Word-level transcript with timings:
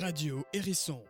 Radio 0.00 0.44
Hérisson. 0.52 1.00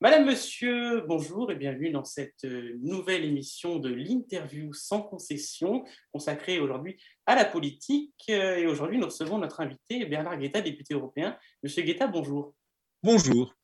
Madame, 0.00 0.26
Monsieur, 0.26 1.00
bonjour 1.08 1.50
et 1.50 1.56
bienvenue 1.56 1.90
dans 1.90 2.04
cette 2.04 2.44
euh, 2.44 2.76
nouvelle 2.80 3.24
émission 3.24 3.78
de 3.78 3.92
l'interview 3.92 4.72
sans 4.72 5.02
concession 5.02 5.84
consacrée 6.12 6.60
aujourd'hui 6.60 7.00
à 7.26 7.34
la 7.34 7.44
politique. 7.44 8.14
Euh, 8.30 8.58
et 8.58 8.66
aujourd'hui, 8.66 8.98
nous 8.98 9.06
recevons 9.06 9.38
notre 9.38 9.60
invité 9.60 10.04
Bernard 10.04 10.38
Guetta, 10.38 10.60
député 10.60 10.94
européen. 10.94 11.36
Monsieur 11.64 11.82
Guetta, 11.82 12.06
bonjour. 12.06 12.54
Bonjour. 13.02 13.54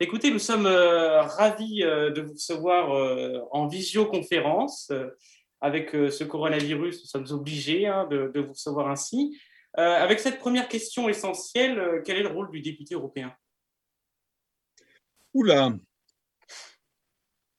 Écoutez, 0.00 0.30
nous 0.30 0.38
sommes 0.38 0.66
euh, 0.66 1.22
ravis 1.22 1.78
de 1.80 2.20
vous 2.20 2.34
recevoir 2.34 3.48
en 3.52 3.68
visioconférence. 3.68 4.92
avec 5.60 5.90
ce 5.92 6.24
coronavirus, 6.24 7.00
nous 7.00 7.08
sommes 7.08 7.38
obligés 7.38 7.86
hein, 7.86 8.06
de, 8.10 8.30
de, 8.34 8.40
vous 8.40 8.52
recevoir 8.52 8.88
ainsi. 8.88 9.38
avec 9.74 10.20
cette 10.20 10.38
première 10.38 10.68
question 10.68 11.08
essentielle, 11.08 12.02
quel 12.04 12.18
est 12.18 12.22
le 12.22 12.28
rôle 12.28 12.50
du 12.50 12.60
député 12.60 12.94
européen? 12.94 13.34
Oula 15.34 15.76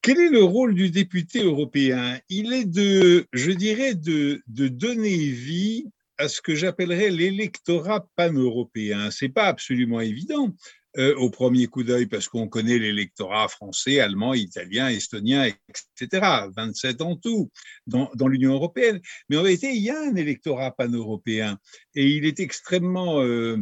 Quel 0.02 0.20
est 0.20 0.30
le 0.30 0.44
rôle 0.44 0.74
du 0.74 0.90
député 0.90 1.44
européen? 1.44 2.20
Il 2.28 2.52
est 2.52 2.66
de, 2.66 3.28
je 3.32 3.52
dirais, 3.52 3.94
de, 3.94 4.42
donner 4.48 5.16
vie 5.16 5.86
à 6.18 6.28
ce 6.28 6.42
que 6.42 6.56
j'appellerais 6.56 7.12
l'électorat 7.12 8.08
pan-européen. 8.16 9.12
C'est 9.12 9.30
pas 9.30 9.46
absolument 9.46 10.02
évident 10.02 10.56
euh, 10.98 11.16
au 11.18 11.30
premier 11.30 11.68
coup 11.68 11.84
d'œil 11.84 12.08
parce 12.08 12.28
qu'on 12.28 12.48
connaît 12.48 12.80
l'électorat 12.80 13.48
français, 13.48 14.00
allemand, 14.00 14.34
italien, 14.34 14.90
estonien, 14.90 15.46
etc. 15.46 16.50
27 16.56 17.02
en 17.04 17.16
tout 17.16 17.52
dans, 17.86 18.10
dans 18.16 18.28
l'Union 18.28 18.54
européenne. 18.54 19.00
Mais 19.30 19.38
en 19.38 19.44
réalité, 19.44 19.72
il 19.74 19.84
y 19.84 19.92
a 19.92 20.02
un 20.02 20.16
électorat 20.16 20.72
pan-européen 20.72 21.60
et 21.94 22.08
il 22.08 22.26
est 22.26 22.40
extrêmement 22.40 23.22
euh, 23.22 23.58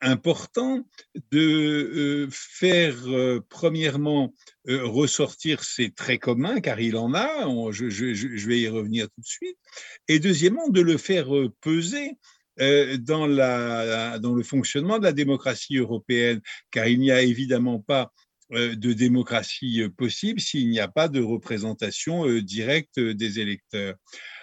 important 0.00 0.86
de 1.32 1.38
euh, 1.38 2.28
faire 2.30 2.94
euh, 3.08 3.44
premièrement 3.48 4.32
euh, 4.68 4.86
ressortir 4.86 5.64
ces 5.64 5.90
traits 5.90 6.20
communs, 6.20 6.60
car 6.60 6.80
il 6.80 6.96
en 6.96 7.14
a, 7.14 7.42
je, 7.72 8.46
vais 8.46 8.60
y 8.60 8.68
revenir 8.68 9.08
tout 9.10 9.20
de 9.20 9.26
suite, 9.26 9.58
et 10.06 10.18
deuxièmement 10.18 10.68
de 10.68 10.80
le 10.80 10.96
faire 10.96 11.28
peser 11.60 12.16
dans, 12.58 13.26
le 13.26 14.42
fonctionnement 14.42 14.98
de 14.98 15.04
la 15.04 15.12
démocratie 15.12 15.76
européenne, 15.76 16.40
car 16.72 16.88
il 16.88 16.98
n'y 16.98 17.12
a 17.12 17.22
évidemment 17.22 17.78
pas 17.78 18.12
de 18.50 18.92
démocratie 18.92 19.82
possible 19.96 20.40
s'il 20.40 20.68
n'y 20.68 20.80
a 20.80 20.88
pas 20.88 21.06
de 21.06 21.20
représentation 21.20 22.26
directe 22.40 22.98
des 22.98 23.38
électeurs. 23.38 23.94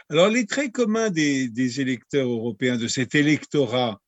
Alors 0.09 0.29
les 0.29 0.45
traits 0.45 0.71
communs 0.71 1.09
des 1.09 1.81
électeurs 1.81 2.29
européens, 2.29 2.77
de 2.77 2.87
cet 2.87 3.15
électorat 3.15 3.99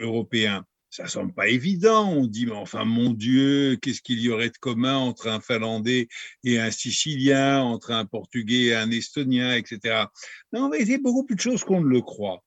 européen. 0.00 0.64
Ça 0.90 1.06
semble 1.06 1.32
pas 1.32 1.48
évident. 1.48 2.10
On 2.10 2.26
dit, 2.26 2.46
mais 2.46 2.52
enfin, 2.52 2.84
mon 2.84 3.12
Dieu, 3.12 3.76
qu'est-ce 3.80 4.02
qu'il 4.02 4.20
y 4.20 4.28
aurait 4.28 4.50
de 4.50 4.58
commun 4.58 4.96
entre 4.96 5.28
un 5.28 5.40
Finlandais 5.40 6.08
et 6.42 6.58
un 6.58 6.72
Sicilien, 6.72 7.62
entre 7.62 7.92
un 7.92 8.04
Portugais 8.06 8.64
et 8.64 8.74
un 8.74 8.90
Estonien, 8.90 9.54
etc. 9.54 10.06
Non, 10.52 10.68
mais 10.68 10.80
il 10.80 10.90
y 10.90 10.94
a 10.94 10.98
beaucoup 10.98 11.24
plus 11.24 11.36
de 11.36 11.40
choses 11.40 11.62
qu'on 11.62 11.80
ne 11.80 11.88
le 11.88 12.00
croit. 12.00 12.42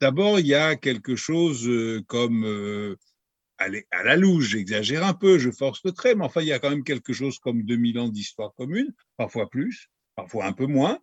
D'abord, 0.00 0.40
il 0.40 0.48
y 0.48 0.54
a 0.54 0.74
quelque 0.74 1.14
chose 1.14 1.68
euh, 1.68 2.02
comme 2.08 2.44
euh, 2.44 2.96
à 3.58 4.02
la 4.02 4.16
louche, 4.16 4.48
j'exagère 4.48 5.04
un 5.04 5.14
peu, 5.14 5.38
je 5.38 5.50
force 5.50 5.80
le 5.84 5.92
trait, 5.92 6.14
mais 6.14 6.24
enfin, 6.24 6.42
il 6.42 6.48
y 6.48 6.52
a 6.52 6.58
quand 6.58 6.70
même 6.70 6.84
quelque 6.84 7.12
chose 7.12 7.38
comme 7.38 7.62
2000 7.62 7.98
ans 7.98 8.08
d'histoire 8.08 8.52
commune, 8.54 8.92
parfois 9.16 9.48
plus, 9.48 9.88
parfois 10.14 10.46
un 10.46 10.52
peu 10.52 10.66
moins. 10.66 10.98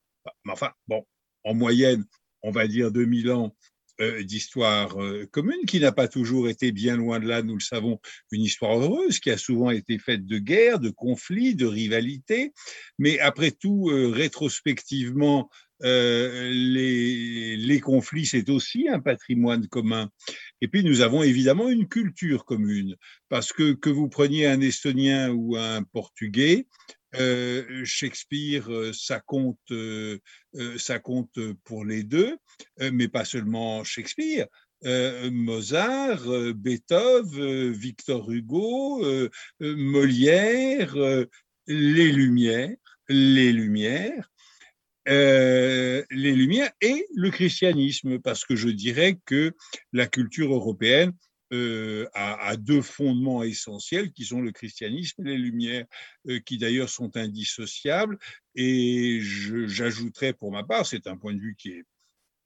Mais 0.46 0.52
enfin, 0.52 0.72
bon, 0.88 1.06
en 1.44 1.54
moyenne, 1.54 2.06
on 2.42 2.52
va 2.52 2.68
dire 2.68 2.92
2000 2.92 3.32
ans 3.32 3.56
d'histoire 4.00 5.02
euh, 5.02 5.28
commune, 5.32 5.66
qui 5.68 5.80
n'a 5.80 5.92
pas 5.92 6.08
toujours 6.08 6.50
été 6.50 6.72
bien 6.72 6.96
loin 6.96 7.20
de 7.20 7.28
là, 7.28 7.42
nous 7.42 7.56
le 7.56 7.62
savons, 7.62 8.00
une 8.32 8.42
histoire 8.42 8.80
heureuse, 8.80 9.20
qui 9.20 9.30
a 9.30 9.38
souvent 9.38 9.70
été 9.70 10.00
faite 10.00 10.26
de 10.26 10.38
guerres, 10.40 10.80
de 10.80 10.90
conflits, 10.90 11.56
de 11.56 11.66
rivalités, 11.66 12.52
mais 12.98 13.20
après 13.20 13.52
tout, 13.52 13.90
euh, 13.90 14.10
rétrospectivement, 14.10 15.50
les, 15.86 17.82
conflits, 17.84 18.26
c'est 18.26 18.50
aussi 18.50 18.88
un 18.88 19.02
patrimoine 19.02 19.68
commun. 19.68 20.10
Et 20.62 20.70
puis, 20.70 20.82
nous 20.82 21.02
avons 21.02 21.24
évidemment 21.24 21.68
une 21.68 21.90
culture 21.90 22.46
commune, 22.46 22.96
parce 23.28 23.52
que 23.52 23.74
que 23.74 23.90
vous 23.90 24.08
preniez 24.08 24.48
un 24.48 24.62
Estonien 24.62 25.32
ou 25.32 25.58
un 25.58 25.84
Portugais, 25.84 26.68
euh, 27.16 27.86
Shakespeare, 27.86 28.70
euh, 28.72 28.92
ça 28.94 29.20
compte, 29.20 29.60
euh, 29.72 30.18
ça 30.78 31.00
compte 31.00 31.40
pour 31.64 31.86
les 31.86 32.04
deux, 32.04 32.38
mais 32.80 33.08
pas 33.08 33.26
seulement 33.26 33.84
Shakespeare. 33.84 34.48
Mozart, 34.86 36.28
Beethoven, 36.56 37.72
Victor 37.72 38.30
Hugo, 38.30 39.02
Molière, 39.62 40.96
les 41.68 42.12
Lumières, 42.12 42.76
les 43.08 43.54
Lumières, 43.54 44.30
les 45.06 46.06
Lumières 46.12 46.72
et 46.82 47.08
le 47.16 47.30
christianisme, 47.30 48.20
parce 48.20 48.44
que 48.44 48.58
je 48.58 48.68
dirais 48.68 49.20
que 49.26 49.54
la 49.94 50.06
culture 50.06 50.54
européenne 50.54 51.14
euh, 51.54 52.10
à, 52.14 52.58
deux 52.58 52.82
fondements 52.82 53.44
essentiels 53.44 54.12
qui 54.12 54.26
sont 54.26 54.42
le 54.42 54.52
christianisme 54.52 55.28
et 55.28 55.32
les 55.32 55.38
Lumières, 55.38 55.86
euh, 56.28 56.40
qui 56.40 56.58
d'ailleurs 56.58 56.90
sont 56.90 57.16
indissociables. 57.16 58.18
Et 58.56 59.20
j'ajouterais 59.22 60.34
pour 60.34 60.52
ma 60.52 60.64
part, 60.64 60.88
c'est 60.88 61.06
un 61.06 61.16
point 61.16 61.34
de 61.34 61.40
vue 61.40 61.56
qui 61.56 61.70
est 61.70 61.84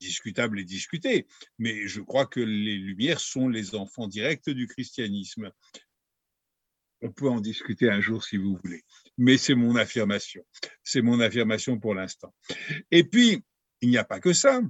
discutable 0.01 0.59
et 0.59 0.65
discuté, 0.65 1.25
mais 1.57 1.87
je 1.87 2.01
crois 2.01 2.25
que 2.25 2.41
les 2.41 2.75
Lumières 2.75 3.21
sont 3.21 3.47
les 3.47 3.75
enfants 3.75 4.07
directs 4.07 4.49
du 4.49 4.67
christianisme. 4.67 5.51
On 7.01 7.11
peut 7.11 7.29
en 7.29 7.39
discuter 7.39 7.89
un 7.89 8.01
jour 8.01 8.23
si 8.25 8.35
vous 8.35 8.59
voulez, 8.61 8.83
mais 9.17 9.37
c'est 9.37 9.55
mon 9.55 9.75
affirmation. 9.75 10.45
C'est 10.83 11.01
mon 11.01 11.19
affirmation 11.21 11.79
pour 11.79 11.95
l'instant. 11.95 12.33
Et 12.91 13.05
puis, 13.05 13.43
il 13.81 13.89
n'y 13.89 13.97
a 13.97 14.03
pas 14.03 14.19
que 14.19 14.33
ça 14.33 14.61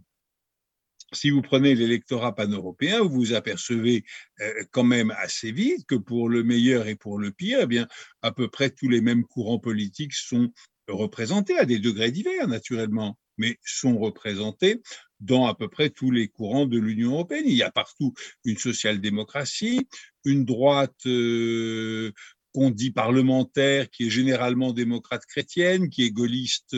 si 1.13 1.29
vous 1.29 1.41
prenez 1.41 1.75
l'électorat 1.75 2.35
pan-européen, 2.35 3.01
vous 3.01 3.09
vous 3.09 3.33
apercevez 3.33 4.03
euh, 4.41 4.63
quand 4.71 4.83
même 4.83 5.11
assez 5.17 5.51
vite 5.51 5.85
que 5.87 5.95
pour 5.95 6.29
le 6.29 6.43
meilleur 6.43 6.87
et 6.87 6.95
pour 6.95 7.17
le 7.17 7.31
pire, 7.31 7.59
eh 7.61 7.67
bien, 7.67 7.87
à 8.21 8.31
peu 8.31 8.47
près 8.49 8.69
tous 8.69 8.89
les 8.89 9.01
mêmes 9.01 9.23
courants 9.23 9.59
politiques 9.59 10.13
sont 10.13 10.51
représentés 10.87 11.57
à 11.57 11.65
des 11.65 11.79
degrés 11.79 12.11
divers, 12.11 12.47
naturellement, 12.47 13.17
mais 13.37 13.57
sont 13.63 13.97
représentés 13.97 14.81
dans 15.19 15.47
à 15.47 15.55
peu 15.55 15.67
près 15.67 15.89
tous 15.89 16.11
les 16.11 16.27
courants 16.27 16.65
de 16.65 16.77
l'Union 16.77 17.13
européenne. 17.13 17.45
Il 17.47 17.55
y 17.55 17.63
a 17.63 17.71
partout 17.71 18.13
une 18.45 18.57
social-démocratie, 18.57 19.87
une 20.25 20.45
droite 20.45 21.05
euh, 21.05 22.11
qu'on 22.53 22.69
dit 22.69 22.91
parlementaire, 22.91 23.89
qui 23.89 24.07
est 24.07 24.09
généralement 24.09 24.73
démocrate 24.73 25.25
chrétienne, 25.25 25.89
qui 25.89 26.03
est 26.03 26.11
gaulliste 26.11 26.75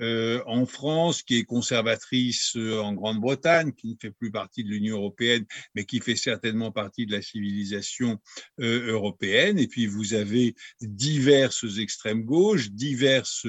euh, 0.00 0.42
en 0.46 0.66
France, 0.66 1.22
qui 1.22 1.38
est 1.38 1.44
conservatrice 1.44 2.56
euh, 2.56 2.80
en 2.80 2.94
Grande-Bretagne, 2.94 3.72
qui 3.72 3.90
ne 3.90 3.96
fait 4.00 4.10
plus 4.10 4.32
partie 4.32 4.64
de 4.64 4.68
l'Union 4.68 4.96
européenne, 4.96 5.44
mais 5.74 5.84
qui 5.84 6.00
fait 6.00 6.16
certainement 6.16 6.72
partie 6.72 7.06
de 7.06 7.12
la 7.12 7.22
civilisation 7.22 8.18
euh, 8.60 8.88
européenne. 8.88 9.58
Et 9.58 9.68
puis 9.68 9.86
vous 9.86 10.14
avez 10.14 10.56
diverses 10.80 11.78
extrêmes 11.78 12.24
gauches, 12.24 12.70
diverses 12.70 13.46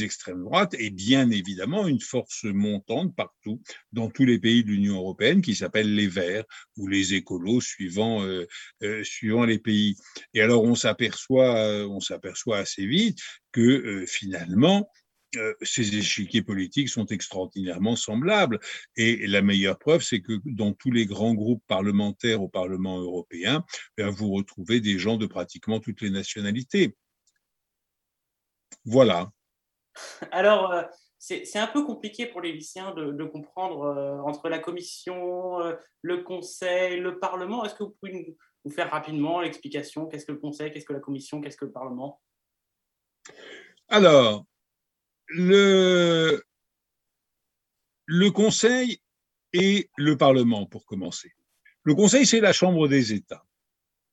extrêmes 0.00 0.42
droites, 0.42 0.74
et 0.78 0.90
bien 0.90 1.30
évidemment 1.30 1.86
une 1.86 2.00
force 2.00 2.44
montante 2.44 3.14
partout 3.14 3.60
dans 3.92 4.08
tous 4.08 4.24
les 4.24 4.38
pays 4.38 4.64
de 4.64 4.70
l'Union 4.70 4.96
européenne 4.96 5.42
qui 5.42 5.54
s'appelle 5.54 5.94
les 5.94 6.08
Verts 6.08 6.44
ou 6.76 6.86
les 6.86 7.14
écolos 7.14 7.60
suivant 7.60 8.26
suivant 9.02 9.44
les 9.44 9.58
pays. 9.58 9.96
Et 10.32 10.40
alors 10.40 10.64
on 10.64 10.74
s'aperçoit 10.74 11.86
on 11.88 12.00
s'aperçoit 12.00 12.58
assez 12.58 12.86
vite 12.86 13.18
que 13.52 14.04
finalement 14.06 14.88
ces 15.62 15.96
échiquiers 15.96 16.42
politiques 16.42 16.88
sont 16.88 17.06
extraordinairement 17.06 17.96
semblables. 17.96 18.60
Et 18.96 19.26
la 19.26 19.42
meilleure 19.42 19.78
preuve, 19.78 20.02
c'est 20.02 20.20
que 20.20 20.34
dans 20.44 20.72
tous 20.72 20.90
les 20.90 21.06
grands 21.06 21.34
groupes 21.34 21.62
parlementaires 21.66 22.42
au 22.42 22.48
Parlement 22.48 22.98
européen, 22.98 23.64
ben, 23.96 24.10
vous 24.10 24.32
retrouvez 24.32 24.80
des 24.80 24.98
gens 24.98 25.16
de 25.16 25.26
pratiquement 25.26 25.80
toutes 25.80 26.00
les 26.00 26.10
nationalités. 26.10 26.96
Voilà. 28.84 29.30
Alors, 30.32 30.72
euh, 30.72 30.82
c'est 31.18 31.56
un 31.56 31.66
peu 31.66 31.84
compliqué 31.84 32.26
pour 32.26 32.40
les 32.42 32.52
lycéens 32.52 32.92
de, 32.92 33.24
comprendre 33.24 33.84
euh, 33.84 34.18
entre 34.20 34.48
la 34.48 34.58
Commission, 34.58 35.58
le 36.02 36.22
Conseil, 36.22 37.00
le 37.00 37.18
Parlement. 37.18 37.64
Est-ce 37.64 37.74
que 37.74 37.84
vous 37.84 37.96
pouvez 38.00 38.36
nous 38.64 38.70
faire 38.70 38.90
rapidement 38.90 39.40
l'explication? 39.40 40.06
Qu'est-ce 40.06 40.26
que 40.26 40.32
le 40.32 40.38
Conseil? 40.38 40.70
Qu'est-ce 40.70 40.84
que 40.84 40.92
la 40.92 41.00
Commission? 41.00 41.40
Qu'est-ce 41.40 41.56
que 41.56 41.64
le 41.64 41.72
Parlement? 41.72 42.20
Alors, 43.88 44.44
le, 45.28 46.42
Conseil 48.30 48.98
et 49.52 49.88
le 49.96 50.16
Parlement, 50.16 50.66
pour 50.66 50.86
commencer. 50.86 51.32
Le 51.82 51.94
Conseil, 51.94 52.26
c'est 52.26 52.40
la 52.40 52.52
Chambre 52.52 52.88
des 52.88 53.12
États. 53.12 53.44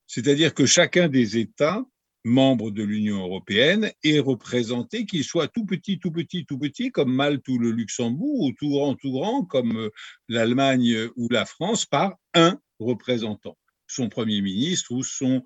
C'est-à-dire 0.08 0.54
que 0.54 0.66
chacun 0.66 1.08
des 1.08 1.38
États 1.38 1.84
membres 2.24 2.70
de 2.70 2.84
l'Union 2.84 3.22
européenne 3.22 3.92
est 4.04 4.20
représenté, 4.20 5.06
qu'il 5.06 5.24
soit 5.24 5.48
tout 5.48 5.66
petit, 5.66 6.00
tout 6.00 6.12
petit, 6.12 6.46
tout 6.46 6.60
petit, 6.60 6.92
comme 6.92 7.14
Malte 7.14 7.48
ou 7.48 7.58
le 7.58 7.72
Luxembourg, 7.72 8.42
ou 8.42 8.52
tout 8.52 8.70
grand, 8.70 8.96
tout 8.96 9.12
grand, 9.12 9.46
comme 9.46 9.90
l'Allemagne 10.28 11.10
ou 11.16 11.30
la 11.30 11.46
France, 11.46 11.86
par 11.86 12.16
un 12.34 12.60
représentant. 12.80 13.58
Son 13.92 14.10
Premier 14.10 14.42
ministre 14.42 14.92
ou 14.92 15.04
son 15.04 15.44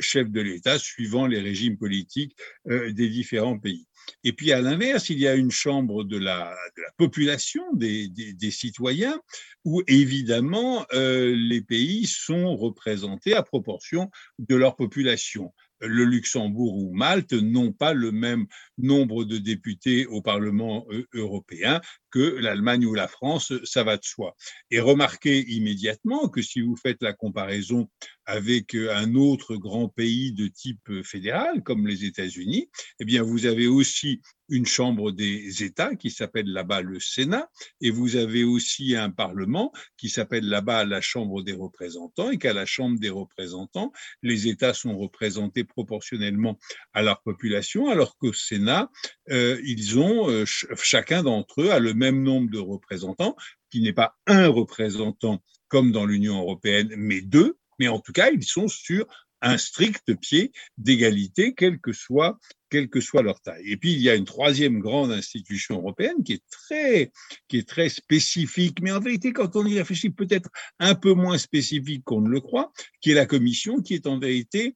chef 0.00 0.30
de 0.30 0.40
l'État, 0.40 0.78
suivant 0.78 1.26
les 1.26 1.40
régimes 1.40 1.76
politiques 1.76 2.36
des 2.66 3.08
différents 3.08 3.58
pays. 3.58 3.86
Et 4.24 4.32
puis 4.32 4.52
à 4.52 4.60
l'inverse, 4.60 5.10
il 5.10 5.18
y 5.18 5.28
a 5.28 5.34
une 5.34 5.50
chambre 5.50 6.04
de 6.04 6.18
la, 6.18 6.54
population, 6.96 7.62
des, 7.74 8.10
citoyens, 8.50 9.20
où 9.64 9.82
évidemment 9.86 10.86
les 10.92 11.62
pays 11.62 12.06
sont 12.06 12.56
représentés 12.56 13.34
à 13.34 13.42
proportion 13.42 14.10
de 14.38 14.56
leur 14.56 14.76
population 14.76 15.52
le 15.82 16.04
Luxembourg 16.04 16.76
ou 16.76 16.92
Malte 16.94 17.32
n'ont 17.32 17.72
pas 17.72 17.92
le 17.92 18.12
même 18.12 18.46
nombre 18.78 19.24
de 19.24 19.38
députés 19.38 20.06
au 20.06 20.22
Parlement 20.22 20.86
euh, 20.90 21.06
européen 21.14 21.80
que 22.10 22.36
l'Allemagne 22.40 22.86
ou 22.86 22.94
la 22.94 23.08
France, 23.08 23.52
ça 23.64 23.84
va 23.84 23.96
de 23.96 24.04
soi. 24.04 24.36
Et 24.70 24.80
remarquez 24.80 25.40
immédiatement 25.50 26.28
que 26.28 26.42
si 26.42 26.60
vous 26.60 26.76
faites 26.76 27.02
la 27.02 27.12
comparaison 27.12 27.88
avec 28.26 28.74
euh, 28.74 28.94
un 28.94 29.14
autre 29.14 29.56
grand 29.56 29.88
pays 29.88 30.32
de 30.32 30.46
type 30.46 31.02
fédéral, 31.02 31.62
comme 31.62 31.86
les 31.86 32.04
États-Unis, 32.04 32.68
eh 33.00 33.04
bien, 33.04 33.22
vous 33.22 33.46
avez 33.46 33.66
aussi 33.66 34.20
une 34.52 34.66
chambre 34.66 35.12
des 35.12 35.64
États 35.64 35.96
qui 35.96 36.10
s'appelle 36.10 36.46
là-bas 36.46 36.82
le 36.82 37.00
Sénat, 37.00 37.48
et 37.80 37.90
vous 37.90 38.16
avez 38.16 38.44
aussi 38.44 38.94
un 38.94 39.08
Parlement 39.08 39.72
qui 39.96 40.10
s'appelle 40.10 40.46
là-bas 40.46 40.84
la 40.84 41.00
Chambre 41.00 41.42
des 41.42 41.54
représentants, 41.54 42.30
et 42.30 42.36
qu'à 42.36 42.52
la 42.52 42.66
Chambre 42.66 43.00
des 43.00 43.08
représentants, 43.08 43.92
les 44.22 44.48
États 44.48 44.74
sont 44.74 44.96
représentés 44.98 45.64
proportionnellement 45.64 46.58
à 46.92 47.02
leur 47.02 47.22
population, 47.22 47.88
alors 47.88 48.18
qu'au 48.18 48.34
Sénat, 48.34 48.90
euh, 49.30 49.58
ils 49.64 49.98
ont, 49.98 50.28
euh, 50.28 50.44
chacun 50.46 51.22
d'entre 51.22 51.62
eux 51.62 51.70
a 51.70 51.78
le 51.78 51.94
même 51.94 52.22
nombre 52.22 52.50
de 52.50 52.58
représentants, 52.58 53.36
qui 53.70 53.80
n'est 53.80 53.94
pas 53.94 54.18
un 54.26 54.48
représentant 54.48 55.42
comme 55.68 55.92
dans 55.92 56.04
l'Union 56.04 56.38
européenne, 56.38 56.92
mais 56.98 57.22
deux, 57.22 57.56
mais 57.78 57.88
en 57.88 58.00
tout 58.00 58.12
cas, 58.12 58.30
ils 58.30 58.44
sont 58.44 58.68
sur 58.68 59.06
un 59.40 59.56
strict 59.56 60.14
pied 60.14 60.52
d'égalité, 60.76 61.54
quelle 61.54 61.80
que 61.80 61.92
soit 61.92 62.38
quelle 62.72 62.88
que 62.88 63.00
soit 63.02 63.22
leur 63.22 63.38
taille. 63.42 63.70
Et 63.70 63.76
puis 63.76 63.92
il 63.92 64.00
y 64.00 64.08
a 64.08 64.14
une 64.14 64.24
troisième 64.24 64.78
grande 64.78 65.12
institution 65.12 65.76
européenne 65.76 66.24
qui 66.24 66.32
est 66.32 66.44
très 66.50 67.12
qui 67.48 67.58
est 67.58 67.68
très 67.68 67.90
spécifique, 67.90 68.78
mais 68.80 68.92
en 68.92 69.00
vérité 69.00 69.34
quand 69.34 69.56
on 69.56 69.66
y 69.66 69.76
réfléchit 69.78 70.08
peut-être 70.08 70.48
un 70.78 70.94
peu 70.94 71.12
moins 71.12 71.36
spécifique 71.36 72.02
qu'on 72.04 72.22
ne 72.22 72.30
le 72.30 72.40
croit, 72.40 72.72
qui 73.02 73.10
est 73.10 73.14
la 73.14 73.26
Commission, 73.26 73.82
qui 73.82 73.92
est 73.92 74.06
en 74.06 74.18
vérité 74.18 74.74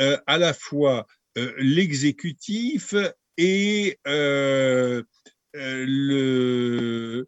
euh, 0.00 0.16
à 0.28 0.38
la 0.38 0.54
fois 0.54 1.08
euh, 1.36 1.52
l'exécutif 1.58 2.94
et 3.36 3.98
euh, 4.06 5.02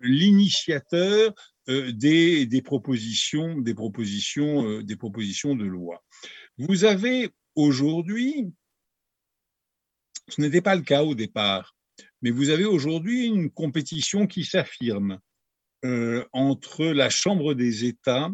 l'initiateur 0.01 1.35
des, 1.67 2.63
propositions, 2.65 3.59
des 3.61 3.75
propositions, 3.75 4.81
des 4.81 4.97
propositions 4.97 5.57
de 5.57 5.65
loi. 5.65 6.05
Vous 6.57 6.85
avez 6.85 7.31
aujourd'hui, 7.55 8.47
ce 10.29 10.41
n'était 10.41 10.61
pas 10.61 10.75
le 10.75 10.83
cas 10.83 11.03
au 11.03 11.15
départ, 11.15 11.75
mais 12.23 12.31
vous 12.31 12.51
avez 12.51 12.65
aujourd'hui 12.65 13.27
une 13.27 13.51
compétition 13.51 14.27
qui 14.27 14.45
s'affirme 14.45 15.19
euh, 15.85 16.25
entre 16.33 16.87
la 16.87 17.11
Chambre 17.11 17.53
des 17.53 17.85
États, 17.85 18.31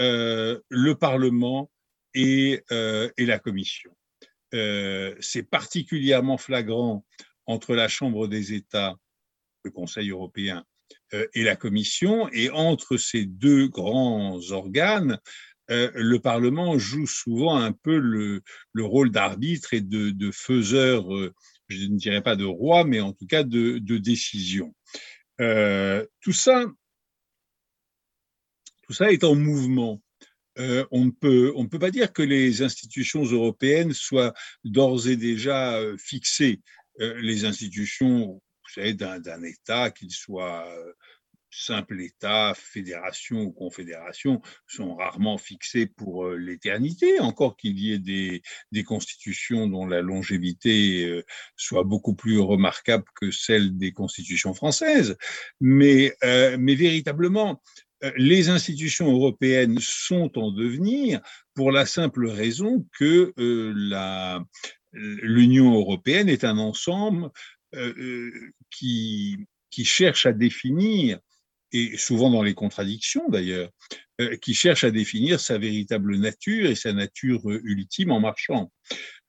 euh, 0.00 0.58
le 0.68 0.94
Parlement 0.96 1.70
et, 2.14 2.62
euh, 2.72 3.08
et 3.16 3.26
la 3.26 3.38
Commission. 3.38 3.92
C'est 4.52 5.48
particulièrement 5.48 6.36
flagrant 6.36 7.06
entre 7.46 7.74
la 7.74 7.88
Chambre 7.88 8.28
des 8.28 8.52
États, 8.52 8.96
le 9.64 9.70
Conseil 9.70 10.10
européen, 10.10 10.66
et 11.32 11.42
la 11.42 11.56
Commission, 11.56 12.28
et 12.32 12.50
entre 12.50 12.98
ces 12.98 13.24
deux 13.24 13.68
grands 13.68 14.38
organes, 14.50 15.18
euh, 15.72 15.90
le 15.94 16.18
Parlement 16.18 16.78
joue 16.78 17.06
souvent 17.06 17.56
un 17.56 17.72
peu 17.72 17.98
le, 17.98 18.42
rôle 18.78 19.10
d'arbitre 19.10 19.72
et 19.72 19.80
de, 19.80 20.30
faiseur, 20.30 21.14
euh, 21.14 21.32
je 21.68 21.86
ne 21.86 21.96
dirais 21.96 22.22
pas 22.22 22.36
de 22.36 22.44
roi, 22.44 22.84
mais 22.84 23.00
en 23.00 23.12
tout 23.12 23.26
cas 23.26 23.42
de, 23.42 23.78
décision. 23.78 24.74
Euh, 25.40 26.04
tout 26.20 26.32
ça, 26.32 26.66
tout 28.82 28.92
ça 28.92 29.10
est 29.12 29.24
en 29.24 29.34
mouvement. 29.34 30.02
on 30.58 31.06
ne 31.06 31.10
peut, 31.10 31.78
pas 31.78 31.90
dire 31.90 32.12
que 32.12 32.22
les 32.22 32.62
institutions 32.62 33.24
européennes 33.24 33.94
soient 33.94 34.34
d'ores 34.64 35.08
et 35.08 35.16
déjà 35.16 35.80
fixées. 35.98 36.60
les 36.98 37.46
institutions, 37.46 38.42
d'un 38.76 39.42
État, 39.42 39.90
qu'il 39.90 40.10
soit 40.10 40.66
simple 41.52 42.00
État, 42.00 42.54
fédération 42.56 43.42
ou 43.42 43.52
confédération 43.52 44.40
sont 44.66 44.94
rarement 44.94 45.38
fixés 45.38 45.86
pour 45.86 46.24
euh, 46.24 46.36
l'éternité, 46.36 47.20
encore 47.20 47.56
qu'il 47.56 47.78
y 47.78 47.92
ait 47.92 47.98
des, 47.98 48.84
constitutions 48.84 49.68
dont 49.68 49.86
la 49.86 50.00
longévité 50.00 51.04
euh, 51.04 51.22
soit 51.56 51.84
beaucoup 51.84 52.14
plus 52.14 52.40
remarquable 52.40 53.04
que 53.20 53.30
celle 53.30 53.76
des 53.76 53.92
constitutions 53.92 54.54
françaises. 54.54 55.16
Mais, 55.60 56.14
euh, 56.24 56.56
véritablement, 56.58 57.62
les 58.16 58.48
institutions 58.48 59.12
européennes 59.12 59.78
sont 59.78 60.36
en 60.36 60.50
devenir 60.50 61.20
pour 61.54 61.70
la 61.70 61.86
simple 61.86 62.26
raison 62.26 62.84
que 62.98 63.32
l'Union 64.92 65.74
européenne 65.74 66.28
est 66.28 66.42
un 66.42 66.58
ensemble 66.58 67.30
qui 68.70 69.46
cherche 69.84 70.26
à 70.26 70.32
définir 70.32 71.20
et 71.72 71.96
souvent 71.96 72.30
dans 72.30 72.42
les 72.42 72.54
contradictions 72.54 73.28
d'ailleurs, 73.28 73.70
euh, 74.20 74.36
qui 74.36 74.54
cherche 74.54 74.84
à 74.84 74.90
définir 74.90 75.40
sa 75.40 75.58
véritable 75.58 76.16
nature 76.16 76.66
et 76.66 76.74
sa 76.74 76.92
nature 76.92 77.50
euh, 77.50 77.60
ultime 77.64 78.10
en 78.10 78.20
marchant. 78.20 78.70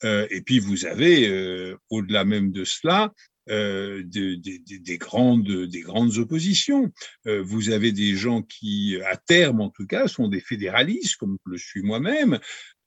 Euh, 0.04 0.28
et 0.30 0.42
puis 0.42 0.60
vous 0.60 0.86
avez, 0.86 1.74
au-delà 1.90 2.25
même 2.25 2.51
de 2.51 2.66
cela, 2.66 3.13
des, 3.48 4.98
grandes, 5.00 5.68
des 5.68 5.81
grandes 5.81 6.18
oppositions. 6.18 6.92
vous 7.25 7.69
avez 7.69 7.92
des 7.92 8.16
gens 8.16 8.42
qui, 8.42 8.98
à 9.06 9.16
terme 9.18 9.62
en 9.62 9.69
tout 9.69 9.86
cas, 9.86 10.07
sont 10.07 10.28
des 10.28 10.42
fédéralistes, 10.42 11.16
comme 11.16 11.38
je 11.46 11.51
le 11.51 11.57
suis 11.57 11.81
moi-même. 11.81 12.39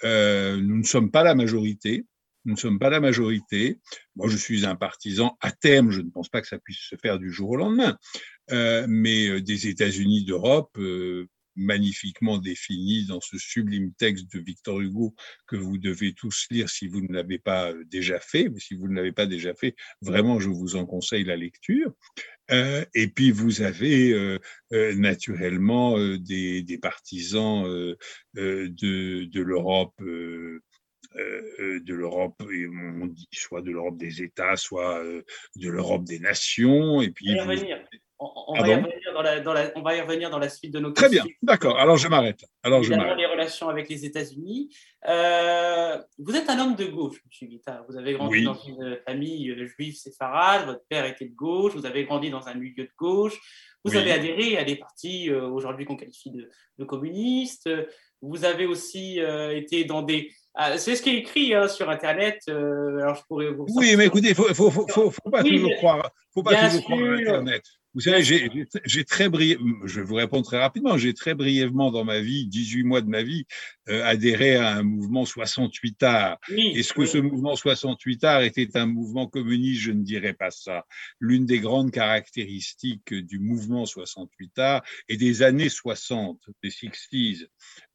nous 0.02 0.76
ne 0.76 0.84
sommes 0.84 1.10
pas 1.10 1.22
la 1.22 1.34
majorité. 1.34 2.04
Nous 2.46 2.54
ne 2.54 2.58
sommes 2.58 2.78
pas 2.78 2.90
la 2.90 3.00
majorité. 3.00 3.80
Moi, 4.14 4.28
je 4.28 4.36
suis 4.36 4.64
un 4.66 4.76
partisan 4.76 5.36
à 5.40 5.50
terme. 5.50 5.90
Je 5.90 6.00
ne 6.00 6.10
pense 6.10 6.28
pas 6.28 6.40
que 6.40 6.46
ça 6.46 6.58
puisse 6.58 6.78
se 6.78 6.94
faire 6.96 7.18
du 7.18 7.32
jour 7.32 7.50
au 7.50 7.56
lendemain. 7.56 7.98
Euh, 8.52 8.86
mais 8.88 9.28
euh, 9.28 9.40
des 9.40 9.68
États-Unis 9.68 10.24
d'Europe, 10.24 10.76
euh, 10.78 11.28
magnifiquement 11.56 12.38
définis 12.38 13.06
dans 13.06 13.20
ce 13.20 13.38
sublime 13.38 13.92
texte 13.94 14.30
de 14.32 14.38
Victor 14.40 14.80
Hugo 14.80 15.14
que 15.46 15.56
vous 15.56 15.78
devez 15.78 16.12
tous 16.12 16.46
lire 16.50 16.68
si 16.68 16.86
vous 16.86 17.00
ne 17.00 17.12
l'avez 17.12 17.38
pas 17.38 17.72
déjà 17.86 18.20
fait. 18.20 18.48
Mais 18.50 18.60
si 18.60 18.74
vous 18.74 18.88
ne 18.88 18.94
l'avez 18.94 19.12
pas 19.12 19.26
déjà 19.26 19.54
fait, 19.54 19.74
vraiment, 20.02 20.38
je 20.38 20.50
vous 20.50 20.76
en 20.76 20.86
conseille 20.86 21.24
la 21.24 21.36
lecture. 21.36 21.92
Euh, 22.50 22.84
et 22.94 23.08
puis 23.08 23.30
vous 23.30 23.62
avez 23.62 24.12
euh, 24.12 24.38
naturellement 24.94 25.98
des, 26.18 26.62
des, 26.62 26.78
partisans 26.78 27.64
de, 28.34 28.68
de 29.24 29.40
l'Europe 29.40 30.00
de 31.14 31.94
l'Europe, 31.94 32.42
on 32.42 33.06
dit 33.06 33.28
soit 33.32 33.62
de 33.62 33.70
l'Europe 33.70 33.96
des 33.96 34.22
États, 34.22 34.56
soit 34.56 35.02
de 35.56 35.68
l'Europe 35.68 36.04
des 36.04 36.18
nations. 36.18 37.00
Et 37.00 37.10
puis, 37.10 37.34
on, 38.46 38.60
va 38.60 38.68
y 38.68 38.74
revenir 40.00 40.30
dans 40.30 40.38
la, 40.38 40.48
suite 40.48 40.72
de 40.72 40.78
nos 40.78 40.92
Très 40.92 41.08
bien, 41.08 41.24
d'accord. 41.42 41.78
Alors 41.78 41.96
je 41.96 42.08
m'arrête. 42.08 42.44
Alors 42.62 42.82
je 42.82 42.94
m'arrête. 42.94 43.16
les 43.16 43.26
relations 43.26 43.68
avec 43.68 43.88
les 43.88 44.04
États-Unis. 44.04 44.74
Euh, 45.08 45.98
vous 46.18 46.34
êtes 46.36 46.48
un 46.48 46.58
homme 46.58 46.76
de 46.76 46.86
gauche, 46.86 47.22
M. 47.40 47.48
Guittard. 47.48 47.84
Vous 47.88 47.96
avez 47.96 48.14
grandi 48.14 48.44
dans 48.44 48.54
une 48.54 48.98
famille 49.06 49.54
juive 49.68 49.94
séfarade. 49.94 50.66
Votre 50.66 50.84
père 50.88 51.04
était 51.04 51.26
de 51.26 51.34
gauche. 51.34 51.74
Vous 51.74 51.86
avez 51.86 52.04
grandi 52.04 52.30
dans 52.30 52.46
un 52.48 52.54
milieu 52.54 52.84
de 52.84 52.92
gauche. 52.96 53.38
Vous 53.84 53.96
avez 53.96 54.12
adhéré 54.12 54.58
à 54.58 54.64
des 54.64 54.76
partis 54.76 55.30
aujourd'hui 55.30 55.84
qu'on 55.84 55.96
qualifie 55.96 56.32
de, 56.32 56.84
communistes. 56.84 57.70
Vous 58.20 58.44
avez 58.44 58.66
aussi 58.66 59.20
été 59.52 59.84
dans 59.84 60.02
des 60.02 60.30
ah, 60.58 60.78
c'est 60.78 60.96
ce 60.96 61.02
qui 61.02 61.10
est 61.10 61.18
écrit 61.18 61.52
hein, 61.52 61.68
sur 61.68 61.90
Internet. 61.90 62.40
Euh, 62.48 62.98
alors 63.02 63.14
je 63.16 63.22
pourrais 63.28 63.50
vous 63.50 63.66
oui, 63.74 63.94
mais 63.94 64.06
écoutez, 64.06 64.28
il 64.28 64.30
ne 64.30 64.34
faut, 64.34 64.54
faut, 64.54 64.70
faut, 64.70 65.10
faut, 65.10 65.30
pas 65.30 65.44
toujours 65.44 65.76
croire, 65.76 66.10
faut 66.32 66.42
pas 66.42 66.68
toujours 66.68 66.82
croire 66.84 67.00
à 67.02 67.12
Internet. 67.12 67.62
Vous 67.96 68.02
savez, 68.02 68.22
j'ai 68.84 69.04
très 69.06 69.30
brièvement, 69.30 69.86
je 69.86 70.00
vais 70.00 70.06
vous 70.06 70.16
répondre 70.16 70.44
très 70.44 70.58
rapidement, 70.58 70.98
j'ai 70.98 71.14
très 71.14 71.34
brièvement 71.34 71.90
dans 71.90 72.04
ma 72.04 72.20
vie, 72.20 72.46
18 72.46 72.82
mois 72.82 73.00
de 73.00 73.08
ma 73.08 73.22
vie, 73.22 73.46
euh, 73.88 74.04
adhéré 74.04 74.56
à 74.56 74.74
un 74.74 74.82
mouvement 74.82 75.24
68 75.24 76.02
arts. 76.02 76.38
Est-ce 76.50 76.92
que 76.92 77.06
ce 77.06 77.16
mouvement 77.16 77.56
68 77.56 78.22
arts 78.24 78.42
était 78.42 78.76
un 78.76 78.84
mouvement 78.84 79.26
communiste? 79.26 79.80
Je 79.80 79.92
ne 79.92 80.02
dirais 80.02 80.34
pas 80.34 80.50
ça. 80.50 80.84
L'une 81.20 81.46
des 81.46 81.58
grandes 81.58 81.90
caractéristiques 81.90 83.14
du 83.14 83.38
mouvement 83.38 83.86
68 83.86 84.58
arts 84.58 84.82
et 85.08 85.16
des 85.16 85.40
années 85.40 85.70
60, 85.70 86.38
des 86.62 86.68
60s, 86.68 87.46